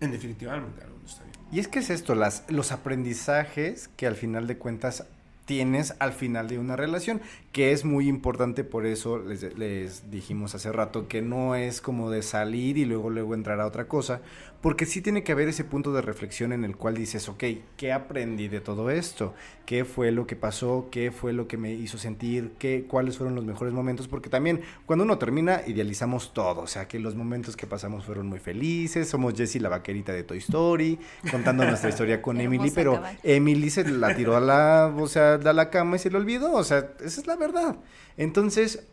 [0.00, 1.33] En definitiva, algo no está bien.
[1.52, 5.04] Y es que es esto, las, los aprendizajes que al final de cuentas
[5.44, 7.20] tienes al final de una relación,
[7.52, 12.10] que es muy importante, por eso les, les dijimos hace rato que no es como
[12.10, 14.22] de salir y luego luego entrar a otra cosa,
[14.64, 17.44] porque sí tiene que haber ese punto de reflexión en el cual dices, ok,
[17.76, 19.34] ¿qué aprendí de todo esto?
[19.66, 20.88] ¿Qué fue lo que pasó?
[20.90, 22.52] ¿Qué fue lo que me hizo sentir?
[22.58, 24.08] ¿Qué, ¿Cuáles fueron los mejores momentos?
[24.08, 28.26] Porque también cuando uno termina, idealizamos todo, o sea, que los momentos que pasamos fueron
[28.26, 30.98] muy felices, somos Jessie la vaquerita de Toy Story,
[31.30, 33.02] contando nuestra historia con Emily, pero.
[33.22, 36.52] Emily se la tiró a la, o sea, a la cama y se le olvidó,
[36.54, 37.76] o sea, esa es la verdad.
[38.16, 38.86] Entonces,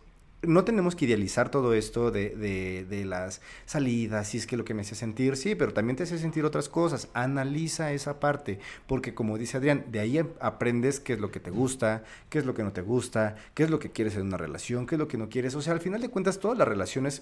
[0.44, 4.66] no tenemos que idealizar todo esto de, de, de las salidas, si es que lo
[4.66, 7.10] que me hace sentir, sí, pero también te hace sentir otras cosas.
[7.14, 11.52] Analiza esa parte, porque como dice Adrián, de ahí aprendes qué es lo que te
[11.52, 14.38] gusta, qué es lo que no te gusta, qué es lo que quieres en una
[14.38, 15.54] relación, qué es lo que no quieres.
[15.56, 17.22] O sea, al final de cuentas, todas las relaciones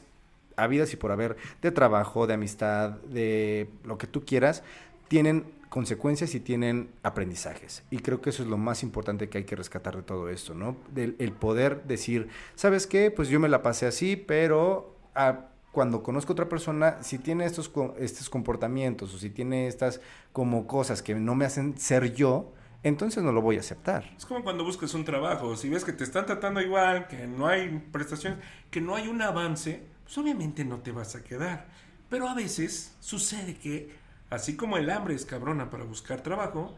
[0.56, 4.64] habidas y por haber, de trabajo, de amistad, de lo que tú quieras,
[5.10, 7.84] tienen consecuencias y tienen aprendizajes.
[7.92, 10.54] Y creo que eso es lo más importante que hay que rescatar de todo esto,
[10.56, 10.76] ¿no?
[10.96, 13.12] El poder decir, ¿sabes qué?
[13.12, 17.46] Pues yo me la pasé así, pero ah, cuando conozco a otra persona, si tiene
[17.46, 20.02] estos, estos comportamientos o si tiene estas
[20.34, 22.52] como cosas que no me hacen ser yo,
[22.82, 24.10] entonces no lo voy a aceptar.
[24.18, 27.48] Es como cuando buscas un trabajo, si ves que te están tratando igual, que no
[27.48, 28.40] hay prestaciones,
[28.72, 31.68] que no hay un avance, pues obviamente no te vas a quedar.
[32.10, 33.96] Pero a veces sucede que,
[34.30, 36.76] así como el hambre es cabrona para buscar trabajo,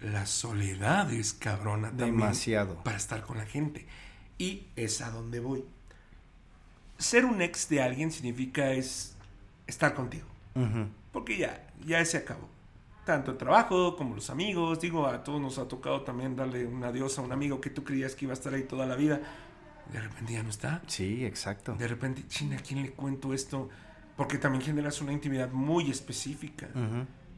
[0.00, 2.82] la soledad es cabrona también Demasiado.
[2.82, 3.86] para estar con la gente.
[4.38, 5.64] Y es a donde voy.
[6.98, 9.14] Ser un ex de alguien significa es
[9.66, 10.26] estar contigo.
[11.12, 12.48] Porque ya, ya se acabó.
[13.06, 14.80] Tanto el trabajo como los amigos.
[14.80, 17.84] Digo, a todos nos ha tocado también darle un adiós a un amigo que tú
[17.84, 19.20] creías que iba a estar ahí toda la vida.
[19.92, 20.82] De repente ya no está.
[20.86, 21.74] Sí, exacto.
[21.74, 23.68] De repente, china, ¿a quién le cuento esto?
[24.16, 26.68] Porque también generas una intimidad muy específica.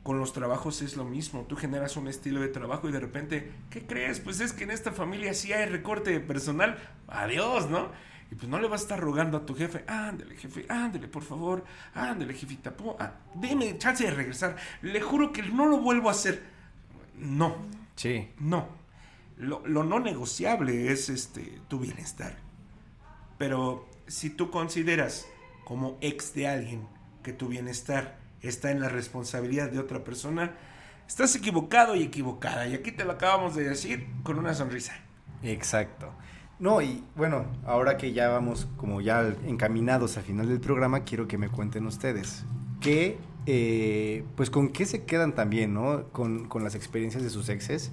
[0.03, 1.43] Con los trabajos es lo mismo.
[1.49, 4.21] Tú generas un estilo de trabajo y de repente, ¿qué crees?
[4.21, 6.77] Pues es que en esta familia sí hay recorte personal.
[7.09, 7.89] Adiós, ¿no?
[8.31, 11.23] Y pues no le vas a estar rogando a tu jefe, ándale, jefe, ándale, por
[11.23, 11.65] favor,
[11.95, 14.57] ándale, jefita, po- ah, deme chance de regresar.
[14.83, 16.43] Le juro que no lo vuelvo a hacer.
[17.17, 17.55] No,
[17.97, 18.29] Sí.
[18.41, 18.69] no.
[19.37, 22.37] Lo, lo no negociable es este tu bienestar.
[23.39, 25.27] Pero si tú consideras
[25.65, 26.87] como ex de alguien
[27.23, 30.57] que tu bienestar está en la responsabilidad de otra persona,
[31.09, 32.67] estás equivocado y equivocada.
[32.67, 34.95] Y aquí te lo acabamos de decir con una sonrisa.
[35.43, 36.13] Exacto.
[36.59, 41.27] No, y bueno, ahora que ya vamos como ya encaminados al final del programa, quiero
[41.27, 42.45] que me cuenten ustedes.
[42.81, 46.05] ¿Qué, eh, pues con qué se quedan también, ¿no?
[46.13, 47.91] Con, con las experiencias de sus exes,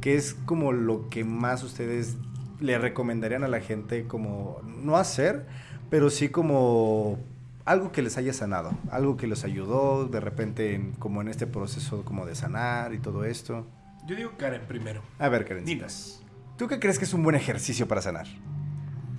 [0.00, 2.16] ¿qué es como lo que más ustedes
[2.60, 5.46] le recomendarían a la gente como no hacer,
[5.92, 7.18] pero sí como
[7.66, 11.46] algo que les haya sanado, algo que les ayudó de repente en- como en este
[11.46, 13.66] proceso como de sanar y todo esto?
[14.06, 15.02] Yo digo Karen primero.
[15.18, 15.66] A ver, Karen.
[15.66, 16.22] Dinos.
[16.56, 18.26] ¿Tú qué crees que es un buen ejercicio para sanar?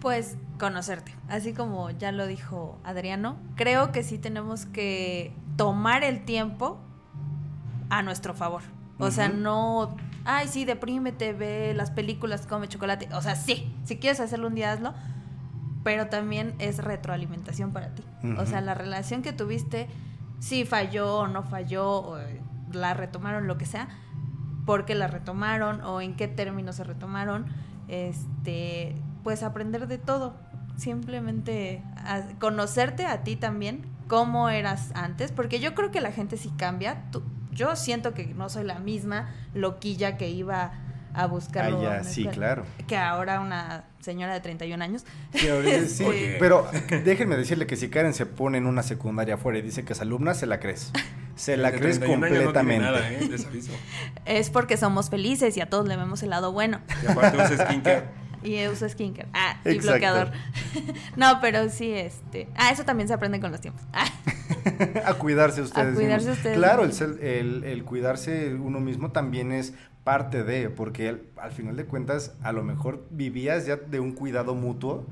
[0.02, 6.26] Pues conocerte, así como ya lo dijo Adriano, creo que sí tenemos que tomar el
[6.26, 6.80] tiempo
[7.92, 8.64] a nuestro favor.
[8.98, 9.96] O sea, no,
[10.26, 13.10] ay, sí, deprímete, ve las películas, come chocolate.
[13.14, 14.94] O sea, sí, si quieres hacerlo un día, hazlo,
[15.84, 18.04] pero también es retroalimentación para ti.
[18.38, 19.88] O sea, la relación que tuviste,
[20.40, 23.88] si falló o no falló, o eh, la retomaron, lo que sea,
[24.66, 27.46] porque la retomaron o en qué términos se retomaron,
[27.88, 30.36] este, pues aprender de todo,
[30.78, 36.38] simplemente a- conocerte a ti también, cómo eras antes, porque yo creo que la gente
[36.38, 37.04] sí cambia.
[37.12, 40.72] Tú- yo siento que no soy la misma loquilla que iba
[41.14, 41.80] a buscarlo.
[41.90, 42.66] Ah, ya, sí, claro.
[42.88, 45.06] Que ahora una señora de 31 años.
[45.34, 46.36] Sí, ahorita sí, Oye.
[46.40, 46.68] pero
[47.06, 50.02] déjenme decirle que si Karen se pone en una secundaria afuera y dice que es
[50.02, 50.92] alumna, se la crees.
[51.36, 52.86] Se la crees 31 años no completamente.
[52.86, 53.28] nada, ¿eh?
[53.30, 53.72] Les aviso.
[54.26, 56.80] Es porque somos felices y a todos le vemos el lado bueno.
[57.04, 58.04] Y aparte usa skincare.
[58.44, 59.30] Y uso skincare.
[59.34, 59.88] Ah, y Exacto.
[59.92, 60.32] bloqueador.
[61.16, 62.50] no, pero sí, este.
[62.58, 63.82] Ah, eso también se aprende con los tiempos.
[63.94, 64.06] Ah,
[65.06, 65.96] a cuidarse ustedes.
[65.96, 66.38] cuidarse mismos.
[66.38, 71.52] ustedes Claro, el, el- el cuidarse uno mismo también es parte de, porque al, al
[71.52, 75.06] final de cuentas, a lo mejor vivías ya de un cuidado mutuo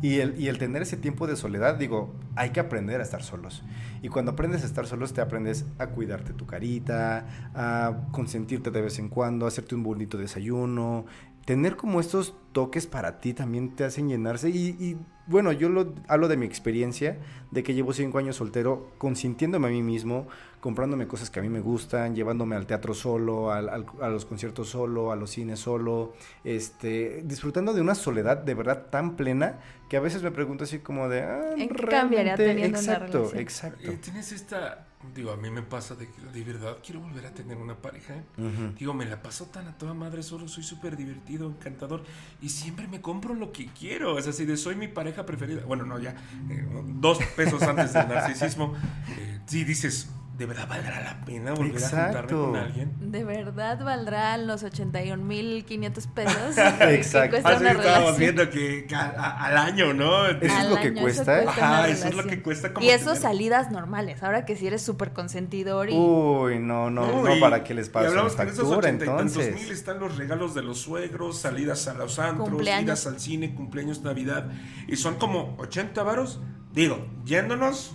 [0.00, 3.22] y el, y el tener ese tiempo de soledad, digo, hay que aprender a estar
[3.22, 3.64] solos.
[4.00, 8.80] Y cuando aprendes a estar solos, te aprendes a cuidarte tu carita, a consentirte de
[8.80, 11.06] vez en cuando, a hacerte un bonito desayuno.
[11.44, 14.50] Tener como estos toques para ti también te hacen llenarse.
[14.50, 17.18] Y, y, bueno, yo lo, hablo de mi experiencia,
[17.50, 20.28] de que llevo cinco años soltero, consintiéndome a mí mismo,
[20.60, 24.24] comprándome cosas que a mí me gustan, llevándome al teatro solo, al- al- a los
[24.24, 29.58] conciertos solo, a los cines solo, este, disfrutando de una soledad de verdad tan plena
[29.88, 31.22] que a veces me pregunto así como de...
[31.22, 33.40] Ah, ¿En qué cambiaría realmente- teniendo una exacto, relación?
[33.40, 34.84] Exacto, Tienes esta.
[35.14, 38.14] Digo, a mí me pasa de que de verdad quiero volver a tener una pareja.
[38.36, 38.74] Ujú.
[38.76, 42.02] Digo, me la paso tan a toda madre solo, soy súper divertido, encantador.
[42.42, 44.18] Y siempre me compro lo que quiero.
[44.18, 45.62] Es así de soy mi pareja preferida.
[45.64, 46.16] Bueno, no, ya.
[46.50, 48.74] eh, dos pesos antes del narcisismo.
[49.18, 52.92] Eh, sí, dices, ¿de verdad valdrá la pena volver a juntarme con alguien?
[53.10, 56.58] ¿De verdad valdrán los 81.500 pesos?
[56.80, 57.36] Exacto.
[57.36, 58.18] Que cuesta Así una estábamos relación?
[58.18, 60.26] viendo que, que a- a- al año, ¿no?
[60.26, 61.40] Eso es lo que cuesta.
[61.42, 64.22] una Ajá, eso es lo que cuesta como Y eso tener- salidas normales.
[64.22, 65.94] Ahora que si eres súper consentidor y...
[65.96, 69.70] Uy, no, no, No, para que les pase esos factura, ochenta y tantos mil entonces.
[69.70, 72.84] están los regalos de los suegros, salidas a los antros, Cumpleaños.
[72.84, 74.46] idas al cine, cumpleaños, Navidad.
[74.86, 76.40] Y son como 80 varos,
[76.72, 77.92] digo, yéndonos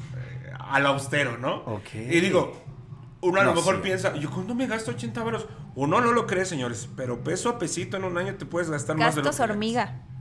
[0.70, 1.57] al austero, ¿no?
[1.66, 1.93] Ok.
[1.95, 2.53] Y digo,
[3.22, 5.47] uno a lo No, mejor piensa, ¿yo cuándo me gasto 80 varos?
[5.76, 8.95] Uno no lo cree, señores, pero peso a pesito en un año te puedes gastar
[8.97, 10.01] más de lo Gastos que hormiga.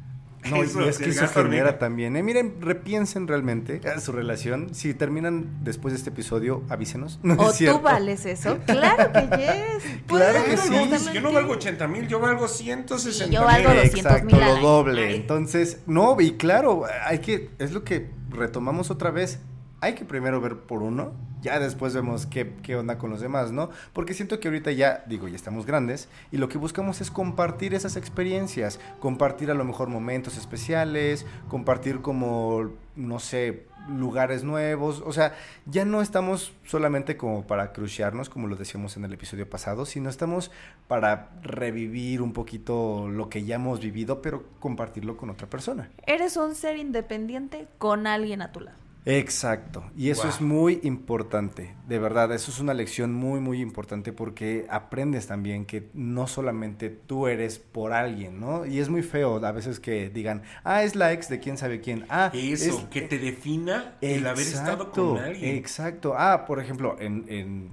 [0.51, 1.79] No, Eso, y es que eso genera hormiga.
[1.79, 2.17] también.
[2.17, 4.75] eh, miren, repiensen realmente eh, su relación.
[4.75, 7.21] Si terminan después de este episodio, avísenos.
[7.23, 7.79] No ¿O es cierto.
[7.79, 8.59] tú vales eso?
[8.67, 10.01] Claro que yes.
[10.09, 11.13] Claro que sí.
[11.15, 13.79] Yo no valgo 80 mil, yo valgo 160 Y yo valgo mil.
[13.85, 15.07] 200 Exacto, mil lo doble.
[15.11, 15.15] Ay.
[15.15, 19.39] Entonces, no, y claro, hay que, es lo que retomamos otra vez.
[19.83, 21.13] Hay que primero ver por uno,
[21.43, 23.71] ya después vemos qué, qué onda con los demás, ¿no?
[23.93, 27.75] Porque siento que ahorita ya, digo, ya estamos grandes y lo que buscamos es compartir
[27.75, 35.13] esas experiencias, compartir a lo mejor momentos especiales, compartir como, no sé, lugares nuevos, o
[35.13, 35.35] sea,
[35.67, 40.11] ya no estamos solamente como para crucearnos, como lo decíamos en el episodio pasado, sino
[40.11, 40.53] estamos
[40.87, 45.91] para revivir un poquito lo que ya hemos vivido, pero compartirlo con otra persona.
[46.07, 48.82] Eres un ser independiente con alguien a tu lado.
[49.05, 50.31] Exacto, y eso Wow.
[50.31, 55.65] es muy importante, de verdad, eso es una lección muy, muy importante porque aprendes también
[55.67, 58.65] que no solamente tú eres por alguien, ¿no?
[58.65, 61.81] Y es muy feo a veces que digan, ah, es la ex de quién sabe
[61.81, 65.57] quién, ah, Eso, es- que te defina el haber estado con alguien.
[65.57, 66.15] Exacto.
[66.17, 67.73] Ah, por ejemplo, en, en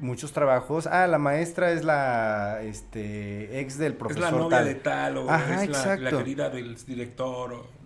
[0.00, 4.64] muchos trabajos, ah, la maestra es la este, ex del Es profesor la novia tal.
[4.66, 7.52] de tal, o Ajá, es la, querida del director.
[7.52, 7.79] o-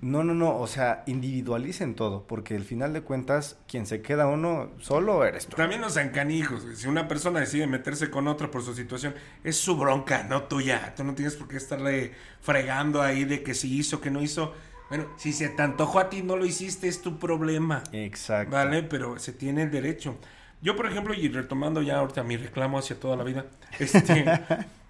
[0.00, 4.26] No, no, no, o sea, individualicen todo, porque al final de cuentas, quien se queda
[4.26, 5.56] uno solo eres tú.
[5.56, 6.64] También no sean canijos.
[6.64, 6.76] güey.
[6.76, 10.94] Si una persona decide meterse con otra por su situación, es su bronca, no tuya.
[10.96, 14.54] Tú no tienes por qué estarle fregando ahí de que si hizo, que no hizo.
[14.88, 17.82] Bueno, si se te antojó a ti, no lo hiciste, es tu problema.
[17.92, 18.54] Exacto.
[18.54, 20.16] Vale, pero se tiene el derecho.
[20.62, 23.46] Yo, por ejemplo, y retomando ya ahorita mi reclamo hacia toda la vida,
[23.78, 24.24] este,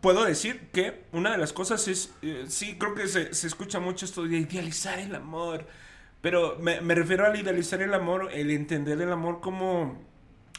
[0.00, 3.80] puedo decir que una de las cosas es, eh, sí, creo que se, se escucha
[3.80, 5.66] mucho esto de idealizar el amor,
[6.20, 9.98] pero me, me refiero al idealizar el amor, el entender el amor como,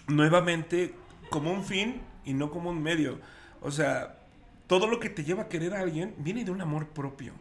[0.08, 0.94] nuevamente,
[1.30, 3.20] como un fin y no como un medio.
[3.62, 4.20] O sea,
[4.68, 7.34] todo lo que te lleva a querer a alguien viene de un amor propio.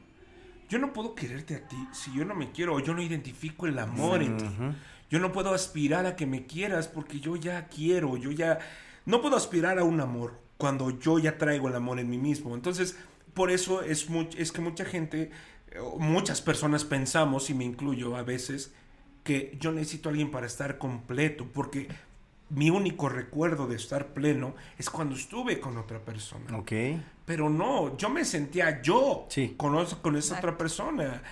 [0.68, 3.66] Yo no puedo quererte a ti si yo no me quiero o yo no identifico
[3.66, 4.46] el amor en ti.
[5.10, 8.60] Yo no puedo aspirar a que me quieras porque yo ya quiero, yo ya...
[9.06, 12.54] No puedo aspirar a un amor cuando yo ya traigo el amor en mí mismo.
[12.54, 12.96] Entonces,
[13.34, 15.32] por eso es, much- es que mucha gente,
[15.98, 18.72] muchas personas pensamos, y me incluyo a veces,
[19.24, 21.88] que yo necesito a alguien para estar completo, porque
[22.50, 26.56] mi único recuerdo de estar pleno es cuando estuve con otra persona.
[26.56, 26.72] Ok.
[27.24, 29.54] Pero no, yo me sentía yo Sí.
[29.56, 31.22] con, con esa otra persona.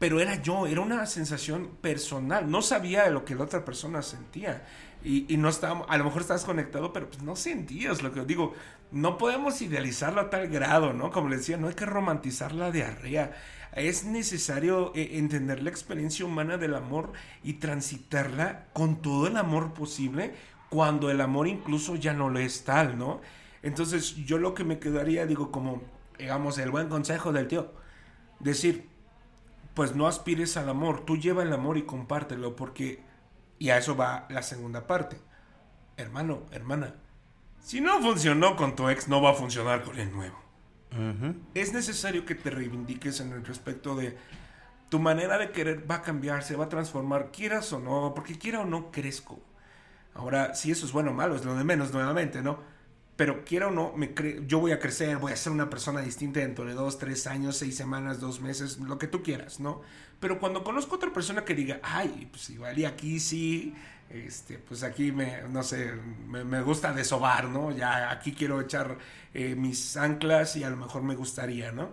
[0.00, 2.50] Pero era yo, era una sensación personal.
[2.50, 4.66] No sabía lo que la otra persona sentía.
[5.04, 8.54] Y, no estábamos, a lo mejor estabas conectado, pero pues no sentías lo que digo.
[8.90, 11.10] No podemos idealizarlo a tal grado, ¿no?
[11.10, 13.32] Como les decía, no hay que romantizar la diarrea.
[13.74, 19.72] Es necesario eh, entender la experiencia humana del amor y transitarla con todo el amor
[19.72, 20.34] posible
[20.68, 23.20] cuando el amor incluso ya no lo es tal, ¿no?
[23.62, 25.82] Entonces yo lo que me quedaría, digo, como,
[26.18, 27.72] digamos, el buen consejo del tío,
[28.40, 28.88] decir,
[29.74, 33.02] pues no aspires al amor, tú lleva el amor y compártelo, porque,
[33.62, 35.16] y a eso va la segunda parte.
[35.96, 36.96] Hermano, hermana,
[37.60, 40.36] si no funcionó con tu ex, no va a funcionar con el nuevo.
[41.54, 44.18] Es necesario que te reivindiques en el respecto de
[44.88, 48.36] tu manera de querer va a cambiar, se va a transformar, quieras o no, porque
[48.36, 49.40] quiera o no crezco.
[50.12, 52.58] Ahora, si eso es bueno o malo, es lo de menos nuevamente, ¿no?
[53.16, 56.00] Pero quiera o no, me cre- yo voy a crecer, voy a ser una persona
[56.00, 59.82] distinta dentro de dos, tres años, seis semanas, dos meses, lo que tú quieras, ¿no?
[60.18, 63.74] Pero cuando conozco a otra persona que diga, ay, pues igual y aquí sí,
[64.08, 65.92] este, pues aquí me, no sé,
[66.26, 67.70] me, me gusta desovar, ¿no?
[67.70, 68.96] Ya aquí quiero echar
[69.34, 71.90] eh, mis anclas y a lo mejor me gustaría, ¿no?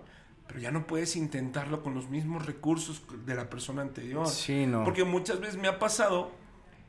[0.47, 4.25] Pero ya no puedes intentarlo con los mismos recursos de la persona anterior.
[4.27, 4.83] Sí, no.
[4.83, 6.31] Porque muchas veces me ha pasado.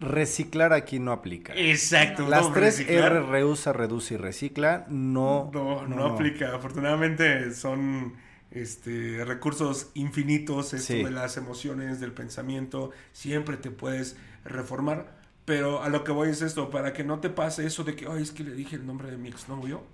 [0.01, 1.53] Reciclar aquí no aplica.
[1.55, 2.26] Exacto.
[2.28, 3.12] Las no, tres reciclar.
[3.12, 5.51] R, reusa, reduce y recicla, no.
[5.53, 6.55] No, no, aplica.
[6.55, 8.14] Afortunadamente son
[8.51, 11.05] este, recursos infinitos, esto Sí.
[11.05, 15.18] de las emociones, del pensamiento, siempre te puedes reformar.
[15.44, 18.07] Pero a lo que voy es esto, para que no te pase eso de que,
[18.07, 19.84] ay, es que le dije el nombre de mi exnovio,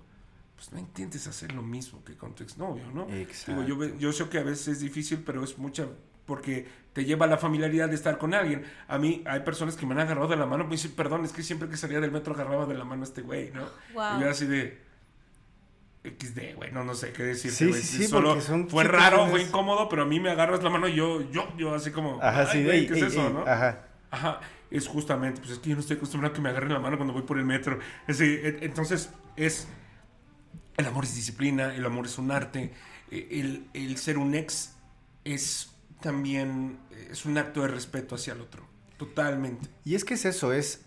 [0.55, 3.07] pues no intentes hacer lo mismo que con tu exnovio, ¿no?
[3.13, 3.61] Exacto.
[3.63, 5.87] Digo, yo, yo sé que a veces es difícil, pero es mucha,
[6.27, 8.63] porque te lleva a la familiaridad de estar con alguien.
[8.87, 11.31] A mí hay personas que me han agarrado de la mano, me dicen, perdón, es
[11.31, 13.61] que siempre que salía del metro agarraba de la mano a este güey, ¿no?
[13.95, 14.17] Wow.
[14.17, 14.79] Y yo así de
[16.03, 17.51] XD, güey, no, no sé qué decir.
[17.51, 20.63] Sí, sí, sí, Solo porque son fue raro, fue incómodo, pero a mí me agarras
[20.63, 23.01] la mano y yo, yo, yo así como, Ajá, "Ay, sí, güey, ey, ¿qué es
[23.03, 23.41] eso, ey, no?
[23.47, 23.87] Ajá.
[24.09, 24.39] Ajá,
[24.71, 26.95] es justamente, pues es que yo no estoy acostumbrado a que me agarren la mano
[26.97, 27.79] cuando voy por el metro.
[28.07, 29.67] E- entonces, es.
[30.77, 32.73] El amor es disciplina, el amor es un arte.
[33.11, 34.75] e- El, el ser un ex
[35.25, 36.79] es también.
[37.11, 38.63] Es un acto de respeto hacia el otro.
[38.97, 39.67] Totalmente.
[39.85, 40.81] Y es que es eso, es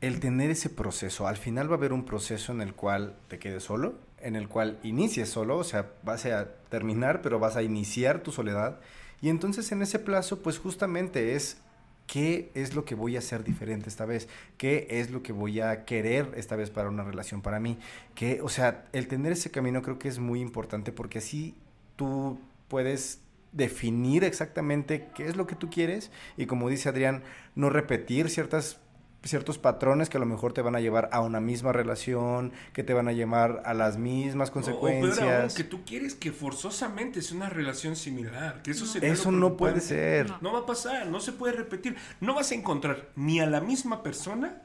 [0.00, 1.26] el tener ese proceso.
[1.26, 4.48] Al final va a haber un proceso en el cual te quedes solo, en el
[4.48, 8.80] cual inicies solo, o sea, vas a terminar, pero vas a iniciar tu soledad.
[9.20, 11.58] Y entonces en ese plazo, pues justamente es
[12.06, 15.60] qué es lo que voy a hacer diferente esta vez, qué es lo que voy
[15.60, 17.78] a querer esta vez para una relación para mí,
[18.16, 21.54] que, o sea, el tener ese camino creo que es muy importante porque así
[21.96, 23.20] tú puedes
[23.52, 27.22] definir exactamente qué es lo que tú quieres y como dice Adrián,
[27.54, 28.80] no repetir ciertas
[29.24, 32.82] ciertos patrones que a lo mejor te van a llevar a una misma relación, que
[32.82, 35.18] te van a llevar a las mismas consecuencias.
[35.18, 39.56] O, peor que tú quieres que forzosamente sea una relación similar, que eso Eso no
[39.56, 40.30] puede ser.
[40.40, 40.52] No.
[40.52, 41.96] va a pasar, no se puede repetir.
[42.20, 44.62] No vas a encontrar ni a la misma persona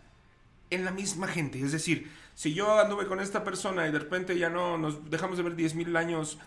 [0.70, 1.62] en la misma gente.
[1.62, 5.38] Es decir, si yo anduve con esta persona y de repente ya no nos dejamos
[5.38, 6.40] de ver 10.000 años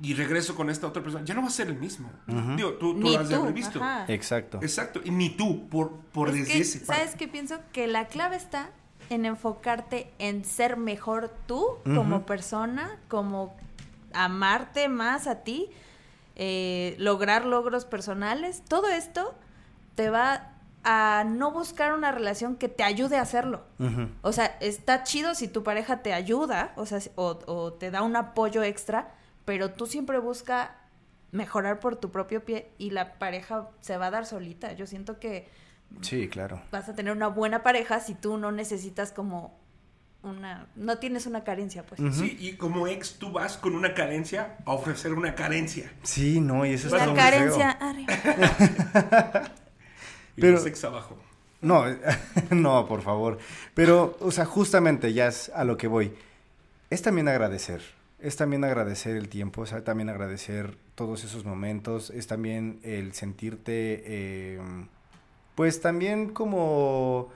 [0.00, 2.10] y regreso con esta otra persona, ya no va a ser el mismo.
[2.56, 3.80] Digo, tú, lo has de visto.
[4.08, 4.58] Exacto.
[4.62, 5.00] Exacto.
[5.04, 7.58] Y ni tú, por, por es ¿Sabes qué pienso?
[7.72, 8.70] Que la clave está
[9.10, 13.56] en enfocarte en ser mejor tú como persona, como
[14.12, 15.68] amarte más a ti,
[16.36, 18.62] eh, lograr logros personales.
[18.68, 19.34] Todo esto
[19.94, 20.52] te va
[20.84, 23.62] a no buscar una relación que te ayude a hacerlo.
[24.22, 28.02] O sea, está chido si tu pareja te ayuda, o sea, o, o te da
[28.02, 29.12] un apoyo extra,
[29.48, 30.76] pero tú siempre busca
[31.32, 34.74] mejorar por tu propio pie y la pareja se va a dar solita.
[34.74, 35.48] Yo siento que
[36.02, 36.60] sí, claro.
[36.70, 39.58] Vas a tener una buena pareja si tú no necesitas como
[40.22, 41.98] una no tienes una carencia, pues.
[42.14, 45.90] Sí, y como ex tú vas con una carencia a ofrecer una carencia.
[46.02, 48.12] Sí, no, y eso es La carencia arriba.
[50.36, 51.16] y Pero ex abajo.
[51.62, 51.84] No,
[52.50, 53.38] no, por favor.
[53.72, 56.12] Pero, o sea, justamente ya es a lo que voy.
[56.90, 62.26] Es también agradecer es también agradecer el tiempo, es también agradecer todos esos momentos, es
[62.26, 64.88] también el sentirte, em,
[65.54, 67.30] pues también como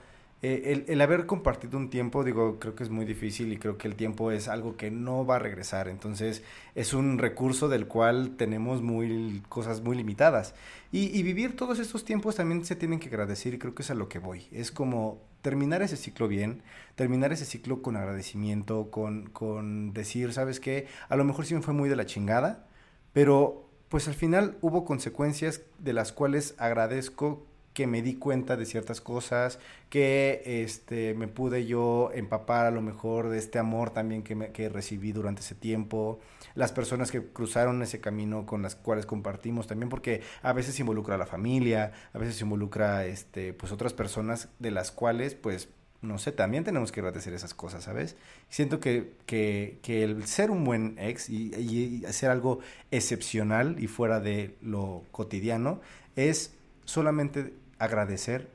[0.45, 3.87] eh, el, haber compartido un tiempo, digo, creo que es muy difícil y creo que
[3.87, 6.43] el tiempo es algo que no va a regresar, entonces
[6.75, 10.53] es un recurso del cual tenemos muy cosas muy limitadas.
[10.91, 13.95] Y, vivir todos estos tiempos también se tienen que agradecer y creo que es a
[13.95, 16.61] lo que voy, es como terminar ese ciclo bien,
[16.95, 20.87] terminar ese ciclo con agradecimiento, con, con decir, ¿sabes qué?
[21.07, 22.67] A lo mejor sí me fue muy de la chingada,
[23.13, 28.65] pero pues al final hubo consecuencias de las cuales agradezco que me di cuenta de
[28.65, 29.59] ciertas cosas,
[29.89, 34.51] que este, me pude yo empapar a lo mejor de este amor también que, me,
[34.51, 36.19] que recibí durante ese tiempo,
[36.55, 41.15] las personas que cruzaron ese camino con las cuales compartimos también, porque a veces involucra
[41.15, 45.69] a la familia, a veces involucra este, pues otras personas de las cuales pues
[46.03, 48.17] no sé, también tenemos que agradecer esas cosas, ¿sabes?
[48.49, 52.59] Siento que, que, que el ser un buen ex y, y, hacer algo
[52.91, 55.79] excepcional y fuera de lo cotidiano
[56.17, 56.53] es
[56.83, 57.53] solamente
[57.83, 58.49] agradecer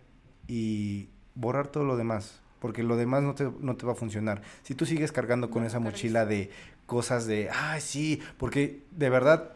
[0.46, 4.42] y borrar todo lo demás, porque lo demás no te, no te va a funcionar.
[4.62, 6.50] Si tú sigues cargando con esa mochila de
[6.86, 9.52] cosas de, ay, sí, porque de verdad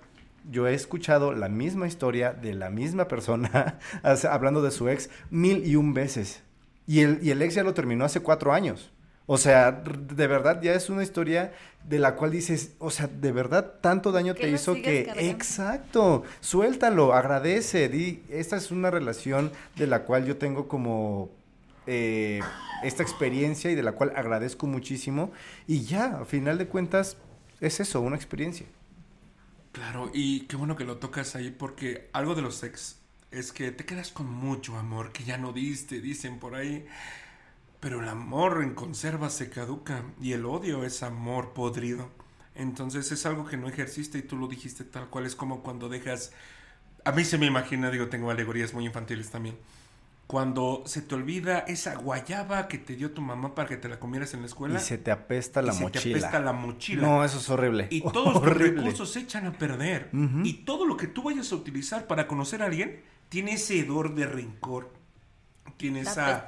[0.50, 3.78] yo he escuchado la misma historia de la misma persona
[4.30, 6.42] hablando de su ex mil y un veces.
[6.86, 8.91] Y el, y el ex ya lo terminó hace cuatro años.
[9.26, 11.52] O sea, de verdad ya es una historia
[11.88, 15.12] de la cual dices, o sea, de verdad tanto daño te hizo que...
[15.16, 21.30] Exacto, suéltalo, agradece, di, esta es una relación de la cual yo tengo como
[21.86, 22.40] eh,
[22.82, 25.32] esta experiencia y de la cual agradezco muchísimo.
[25.66, 27.16] Y ya, a final de cuentas,
[27.60, 28.66] es eso, una experiencia.
[29.72, 32.98] Claro, y qué bueno que lo tocas ahí porque algo de los ex
[33.30, 36.86] es que te quedas con mucho amor que ya no diste, dicen por ahí.
[37.82, 42.10] Pero el amor en conserva se caduca y el odio es amor podrido.
[42.54, 45.26] Entonces es algo que no ejerciste y tú lo dijiste tal cual.
[45.26, 46.30] Es como cuando dejas...
[47.04, 49.58] A mí se me imagina, digo, tengo alegorías muy infantiles también.
[50.28, 53.98] Cuando se te olvida esa guayaba que te dio tu mamá para que te la
[53.98, 54.78] comieras en la escuela.
[54.78, 56.00] Y se te apesta la mochila.
[56.00, 57.02] Se te apesta la mochila.
[57.02, 57.88] No, eso es horrible.
[57.90, 60.08] Y todos los recursos se echan a perder.
[60.44, 64.14] Y todo lo que tú vayas a utilizar para conocer a alguien tiene ese hedor
[64.14, 64.92] de rencor.
[65.78, 66.46] Tiene esa...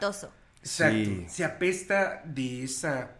[0.64, 1.10] Exacto.
[1.28, 3.12] Se apesta de esa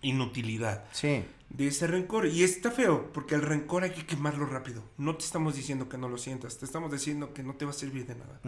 [0.00, 0.84] inutilidad.
[0.92, 1.24] Sí.
[1.50, 2.26] De ese rencor.
[2.26, 4.82] Y está feo, porque el rencor hay que quemarlo rápido.
[4.96, 7.72] No te estamos diciendo que no lo sientas, te estamos diciendo que no te va
[7.72, 8.40] a servir de nada.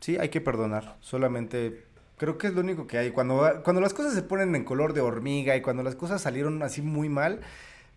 [0.00, 0.96] Sí, hay que perdonar.
[1.00, 1.84] Solamente
[2.16, 3.10] creo que es lo único que hay.
[3.12, 6.62] Cuando, cuando las cosas se ponen en color de hormiga y cuando las cosas salieron
[6.62, 7.40] así muy mal,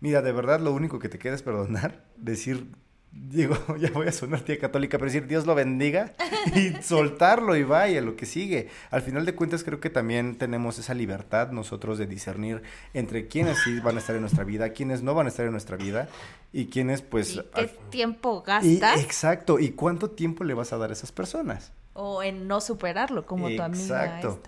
[0.00, 2.66] mira, de verdad lo único que te queda es perdonar, decir
[3.12, 6.12] digo, ya voy a sonar tía católica, pero decir Dios lo bendiga
[6.54, 8.68] y soltarlo y vaya lo que sigue.
[8.90, 12.62] Al final de cuentas creo que también tenemos esa libertad nosotros de discernir
[12.94, 15.52] entre quiénes sí van a estar en nuestra vida, quiénes no van a estar en
[15.52, 16.08] nuestra vida
[16.52, 17.42] y quiénes pues...
[17.54, 19.00] ¿Qué tiempo gastas?
[19.00, 21.72] exacto, y cuánto tiempo le vas a dar a esas personas.
[21.94, 24.06] O en no superarlo como tu amiga.
[24.06, 24.40] Exacto.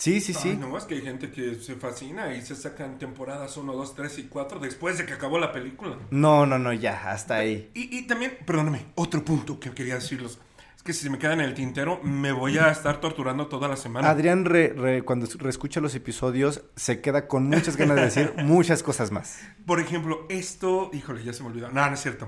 [0.00, 0.48] Sí, sí, sí.
[0.48, 3.94] Ay, no, es que hay gente que se fascina y se sacan temporadas 1, 2,
[3.94, 5.98] 3 y 4 después de que acabó la película.
[6.10, 7.70] No, no, no, ya, hasta ahí.
[7.74, 10.38] Y, y también, perdóname, otro punto que quería decirlos.
[10.80, 13.76] Es que si me queda en el tintero, me voy a estar torturando toda la
[13.76, 14.08] semana.
[14.08, 18.82] Adrián, re- re- cuando reescucha los episodios, se queda con muchas ganas de decir muchas
[18.82, 19.40] cosas más.
[19.66, 21.68] Por ejemplo, esto, híjole, ya se me olvidó.
[21.70, 22.26] No, no es cierto.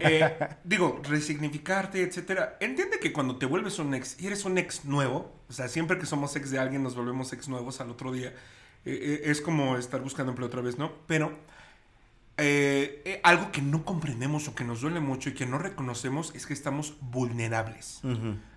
[0.00, 2.56] Eh, digo, resignificarte, etcétera.
[2.60, 5.98] Entiende que cuando te vuelves un ex y eres un ex nuevo, o sea, siempre
[5.98, 8.28] que somos ex de alguien nos volvemos ex nuevos al otro día.
[8.28, 8.34] eh,
[8.86, 10.92] eh, es como estar buscando empleo otra vez, ¿no?
[11.06, 11.38] Pero
[12.38, 16.32] eh, eh, algo que no comprendemos o que nos duele mucho y que no reconocemos
[16.34, 18.00] es que estamos vulnerables.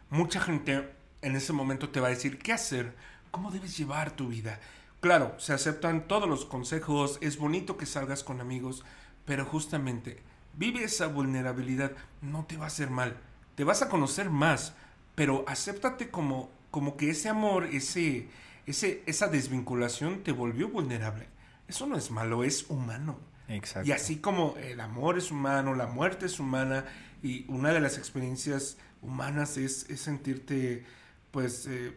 [0.09, 0.89] Mucha gente
[1.21, 2.95] en ese momento te va a decir qué hacer,
[3.31, 4.59] cómo debes llevar tu vida.
[5.01, 8.83] Claro, se aceptan todos los consejos, es bonito que salgas con amigos,
[9.25, 10.21] pero justamente
[10.53, 13.17] vive esa vulnerabilidad, no te va a hacer mal,
[13.55, 14.73] te vas a conocer más,
[15.15, 18.29] pero acéptate como, como que ese amor, ese,
[18.65, 21.27] ese, esa desvinculación te volvió vulnerable.
[21.67, 23.17] Eso no es malo, es humano.
[23.47, 23.87] Exacto.
[23.87, 26.85] Y así como el amor es humano, la muerte es humana,
[27.23, 30.83] y una de las experiencias humanas es, es sentirte,
[31.31, 31.93] pues, eh,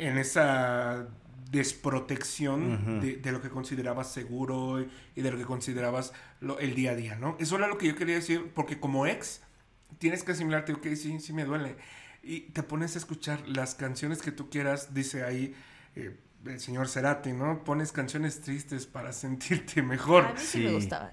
[0.00, 1.06] en esa
[1.50, 6.74] desprotección de, de lo que considerabas seguro y, y de lo que considerabas lo- el
[6.74, 7.36] día a día, ¿no?
[7.38, 9.40] Eso era lo que yo quería decir, porque como ex
[9.98, 11.76] tienes que asimilarte, ok, sí, sí me duele.
[12.22, 15.54] Y te pones a escuchar las canciones que tú quieras, dice ahí
[15.96, 16.16] eh,
[16.46, 17.62] el señor Cerati, ¿no?
[17.64, 20.24] Pones canciones tristes para sentirte mejor.
[20.26, 20.64] A mí sí, Sí.
[20.64, 21.10] me gustaba.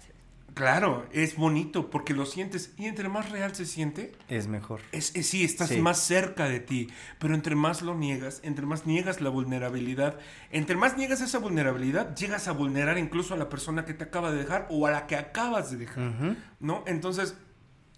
[0.55, 4.81] Claro, es bonito porque lo sientes y entre más real se siente, Es mejor.
[4.91, 5.79] es, es- sí, estás Sí.
[5.79, 10.19] más cerca de ti, pero entre más lo niegas, entre más niegas la vulnerabilidad,
[10.51, 14.31] entre más niegas esa vulnerabilidad, llegas a vulnerar incluso a la persona que te acaba
[14.31, 16.13] de dejar o a la que acabas de dejar.
[16.59, 16.83] ¿no?
[16.87, 17.37] Entonces,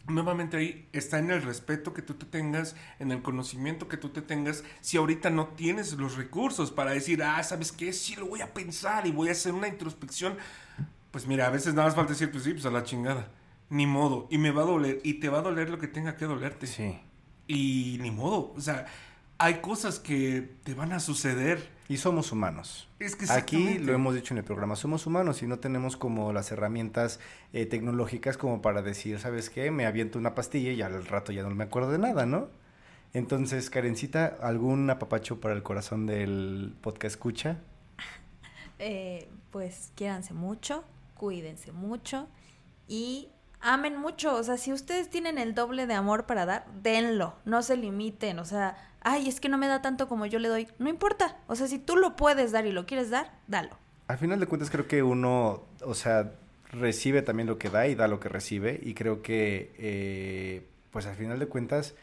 [0.07, 4.09] nuevamente ahí está en el respeto que tú te tengas, en el conocimiento que tú
[4.09, 4.63] te tengas.
[4.81, 7.93] Si ahorita no tienes los recursos para decir, ah, ¿sabes qué?
[7.93, 10.37] Sí lo voy a pensar y voy a hacer una introspección.
[11.11, 13.31] Pues mira, a veces nada más falta decir, pues sí, pues a la chingada.
[13.69, 14.27] Ni modo.
[14.29, 14.99] Y me va a doler.
[15.03, 16.67] Y te va a doler lo que tenga que dolerte.
[16.67, 16.99] Sí.
[17.47, 18.53] Y ni modo.
[18.55, 18.85] O sea,
[19.37, 21.69] hay cosas que te van a suceder.
[21.91, 22.87] Y somos humanos.
[22.99, 26.31] Es que Aquí lo hemos dicho en el programa, somos humanos y no tenemos como
[26.31, 27.19] las herramientas
[27.51, 29.71] eh, tecnológicas como para decir, ¿sabes qué?
[29.71, 32.47] Me aviento una pastilla y al rato ya no me acuerdo de nada, ¿no?
[33.13, 37.57] Entonces, Karencita, ¿algún apapacho para el corazón del podcast escucha?
[38.83, 42.29] Eh, pues quiéranse mucho, cuídense mucho
[42.87, 43.27] y
[43.59, 44.33] amen mucho.
[44.35, 47.35] O sea, si ustedes tienen el doble de amor para dar, denlo.
[47.45, 48.39] No se limiten.
[48.39, 50.67] O sea, ay, es que no me da tanto como yo le doy.
[50.79, 51.37] No importa.
[51.47, 53.77] O sea, si tú lo puedes dar y lo quieres dar, dalo.
[54.07, 56.31] Al final de cuentas creo que uno, o sea,
[56.71, 61.05] recibe también lo que da y da lo que recibe y creo que, eh, pues
[61.05, 61.95] al final de cuentas,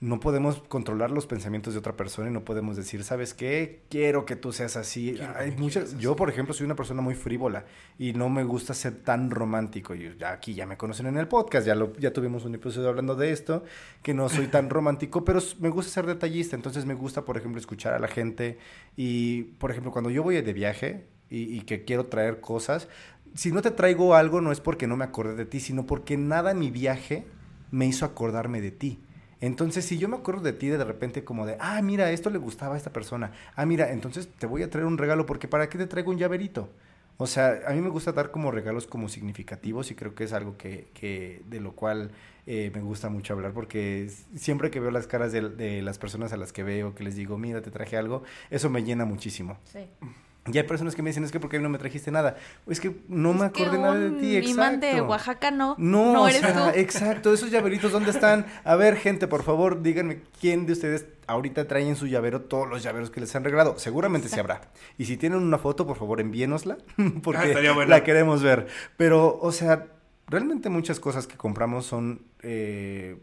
[0.00, 3.82] no podemos controlar los pensamientos de otra persona y no podemos decir, ¿sabes qué?
[3.90, 5.18] Quiero que tú seas así.
[5.36, 7.66] Hay muchas, yo, por ejemplo, soy una persona muy frívola
[7.98, 9.94] y no me gusta ser tan romántico.
[9.94, 12.88] Y ya aquí ya me conocen en el podcast, ya, lo, ya tuvimos un episodio
[12.88, 13.62] hablando de esto,
[14.02, 16.56] que no soy tan romántico, pero me gusta ser detallista.
[16.56, 18.56] Entonces me gusta, por ejemplo, escuchar a la gente
[18.96, 22.88] y, por ejemplo, cuando yo voy de viaje y, y que quiero traer cosas,
[23.34, 26.16] si no te traigo algo no es porque no me acordé de ti, sino porque
[26.16, 27.26] nada en mi viaje
[27.70, 28.98] me hizo acordarme de ti.
[29.40, 32.38] Entonces, si yo me acuerdo de ti de repente como de, ah, mira, esto le
[32.38, 33.32] gustaba a esta persona.
[33.56, 36.18] Ah, mira, entonces te voy a traer un regalo porque ¿para qué te traigo un
[36.18, 36.68] llaverito?
[37.16, 40.32] O sea, a mí me gusta dar como regalos como significativos y creo que es
[40.32, 42.12] algo que, que de lo cual
[42.46, 46.32] eh, me gusta mucho hablar porque siempre que veo las caras de, de las personas
[46.32, 49.58] a las que veo, que les digo, mira, te traje algo, eso me llena muchísimo.
[49.64, 49.86] Sí.
[50.50, 52.36] Y hay personas que me dicen, es que ¿por qué no me trajiste nada?
[52.66, 54.50] Es que no me Es acordé nada de ti, exacto.
[54.50, 55.74] imán de Oaxaca no.
[55.78, 56.78] No, No o eres sea, tú.
[56.78, 58.46] exacto, esos llaveritos, ¿dónde están?
[58.64, 62.68] A ver, gente, por favor, díganme quién de ustedes ahorita trae en su llavero todos
[62.68, 63.78] los llaveros que les han regalado.
[63.78, 64.62] Seguramente sí habrá.
[64.96, 67.84] Y si tienen una foto, por favor, envíenosla, Ah, porque bueno.
[67.90, 68.66] la queremos ver.
[68.96, 69.86] Pero, o sea,
[70.26, 73.18] realmente muchas cosas que compramos son eh,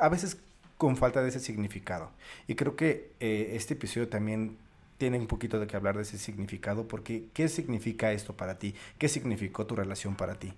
[0.00, 0.38] a veces
[0.78, 2.10] con falta de ese significado.
[2.48, 4.56] Y creo que eh, este episodio también
[4.98, 8.74] tiene un poquito de que hablar de ese significado, porque ¿qué significa esto para ti?
[8.98, 10.52] ¿Qué significó tu relación para ti?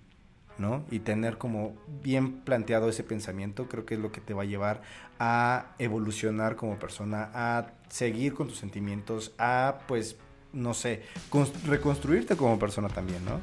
[0.57, 0.83] ¿no?
[0.91, 1.73] Y tener como
[2.03, 4.81] bien planteado ese pensamiento, creo que es lo que te va a llevar
[5.17, 10.17] a evolucionar como persona, a seguir con tus sentimientos, a pues,
[10.51, 13.39] no sé, cons- reconstruirte como persona también, ¿no?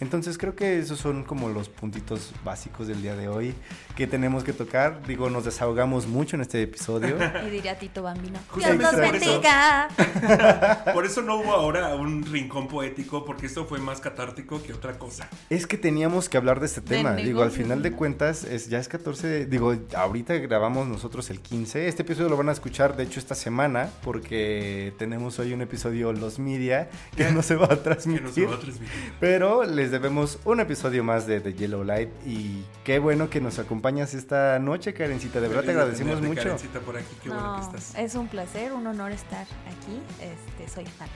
[0.00, 3.54] Entonces creo que esos son como los puntitos básicos del día de hoy
[3.96, 5.00] que tenemos que tocar.
[5.06, 7.16] Digo, nos desahogamos mucho en este episodio.
[7.46, 8.38] Y diría Tito Bambino.
[8.56, 9.88] Dios nos por eso- bendiga.
[10.94, 14.98] Por eso no hubo ahora un rincón poético, porque esto fue más catártico que otra
[14.98, 15.28] cosa.
[15.50, 17.12] Es que teníamos que hablar de este De tema.
[17.14, 17.96] Digo, al final de ¿no?
[17.96, 19.26] cuentas, es, ya es 14.
[19.26, 21.88] de- digo, ahorita grabamos nosotros el 15.
[21.88, 26.12] Este episodio lo van a escuchar, de hecho, esta semana, porque tenemos hoy un episodio
[26.12, 28.22] Los Media que no se va a Que transmitir.
[28.22, 29.12] nos va a transmitir.
[29.20, 32.10] Pero les debemos un episodio más de The Yellow Light.
[32.26, 35.40] Y qué bueno que nos acompañas esta noche, Karencita.
[35.40, 36.42] De verdad te agradecemos mucho.
[36.42, 37.94] Karencita, por aquí, qué bueno No, que estás.
[37.98, 40.00] es un placer, un honor estar aquí.
[40.20, 41.08] Este, soy fan.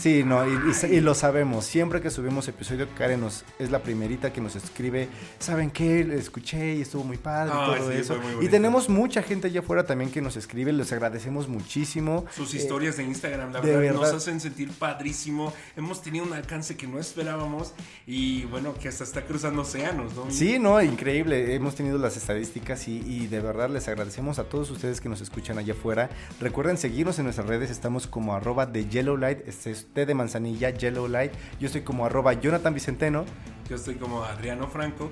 [0.00, 1.66] Sí, no, y, y- y lo sabemos.
[1.66, 5.08] Siempre que subimos episodio, Karen nos, es la primerita que nos escribe.
[5.38, 6.04] ¿Saben qué?
[6.04, 8.18] Lo escuché y estuvo muy padre y todo sí, eso.
[8.40, 10.72] Y tenemos mucha gente allá afuera también que nos escribe.
[10.72, 12.24] Les agradecemos muchísimo.
[12.34, 15.52] Sus Eh, historias de Instagram, la de verdad, nos hacen sentir padrísimo.
[15.76, 17.74] Hemos tenido un alcance que no esperábamos
[18.06, 20.30] y bueno, que hasta está cruzando océanos, ¿no?
[20.30, 21.54] Sí, no, increíble.
[21.54, 25.20] Hemos tenido las estadísticas y, y de verdad les agradecemos a todos ustedes que nos
[25.20, 26.08] escuchan allá afuera.
[26.40, 27.70] Recuerden seguirnos en nuestras redes.
[27.70, 29.40] Estamos como arroba de Yellow Light.
[29.46, 31.32] Este es T de manzanilla, Yellow Light.
[31.58, 33.24] Yo estoy como arroba Jonathan Vicenteno.
[33.68, 35.10] Yo estoy como Adriano Franco.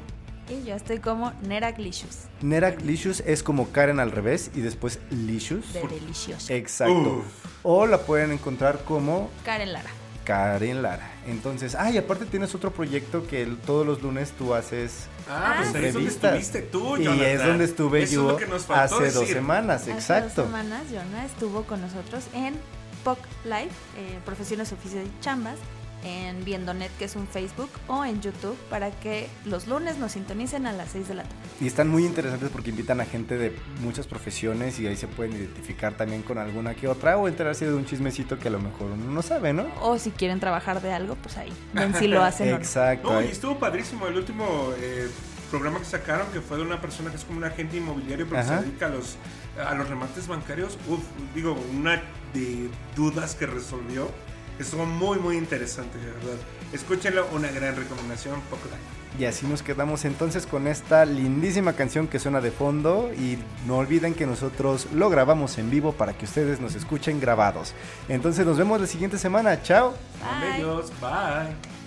[0.48, 5.74] Y yo estoy como Neraglicious, Nerak Licious es como Karen al revés y después Licious.
[5.74, 6.50] de delicioso.
[6.54, 7.18] Exacto.
[7.18, 7.26] Uf.
[7.64, 9.90] O la pueden encontrar como Karen Lara.
[10.24, 11.10] Karen Lara.
[11.26, 15.68] Entonces, ay, aparte tienes otro proyecto que el- todos los lunes tú haces Ah, pues
[15.74, 16.24] ahí es donde entrevistas.
[16.40, 17.26] estuviste tú, y Jonathan.
[17.26, 20.42] es donde estuve Eso es yo lo que nos faltó hace dos semanas, Hace exacto.
[20.42, 22.54] dos semanas, Jonah estuvo con nosotros en
[23.04, 25.56] POC Live, eh, Profesiones, Oficios y Chambas,
[26.04, 30.66] en Viendonet, que es un Facebook, o en YouTube, para que los lunes nos sintonicen
[30.66, 31.36] a las 6 de la tarde.
[31.60, 35.32] Y están muy interesantes porque invitan a gente de muchas profesiones y ahí se pueden
[35.34, 38.92] identificar también con alguna que otra o enterarse de un chismecito que a lo mejor
[38.92, 39.66] uno no sabe, ¿no?
[39.80, 42.56] O si quieren trabajar de algo, pues ahí, ven si lo hacen o no.
[42.58, 43.12] Exacto.
[43.12, 45.08] No, y estuvo padrísimo el último eh,
[45.50, 48.40] programa que sacaron, que fue de una persona que es como un agente inmobiliario, pero
[48.40, 48.58] que Ajá.
[48.60, 49.16] se dedica a los,
[49.66, 50.78] a los remates bancarios.
[50.88, 51.00] Uf,
[51.34, 52.02] digo, una
[52.34, 54.08] de dudas que resolvió.
[54.58, 56.36] Estuvo muy, muy interesante, de verdad.
[56.72, 58.40] Escúchenlo, una gran recomendación.
[59.18, 63.78] Y así nos quedamos entonces con esta lindísima canción que suena de fondo y no
[63.78, 67.72] olviden que nosotros lo grabamos en vivo para que ustedes nos escuchen grabados.
[68.08, 69.62] Entonces nos vemos la siguiente semana.
[69.62, 69.94] Chao.
[70.40, 70.62] Bye.
[71.00, 71.77] Bye.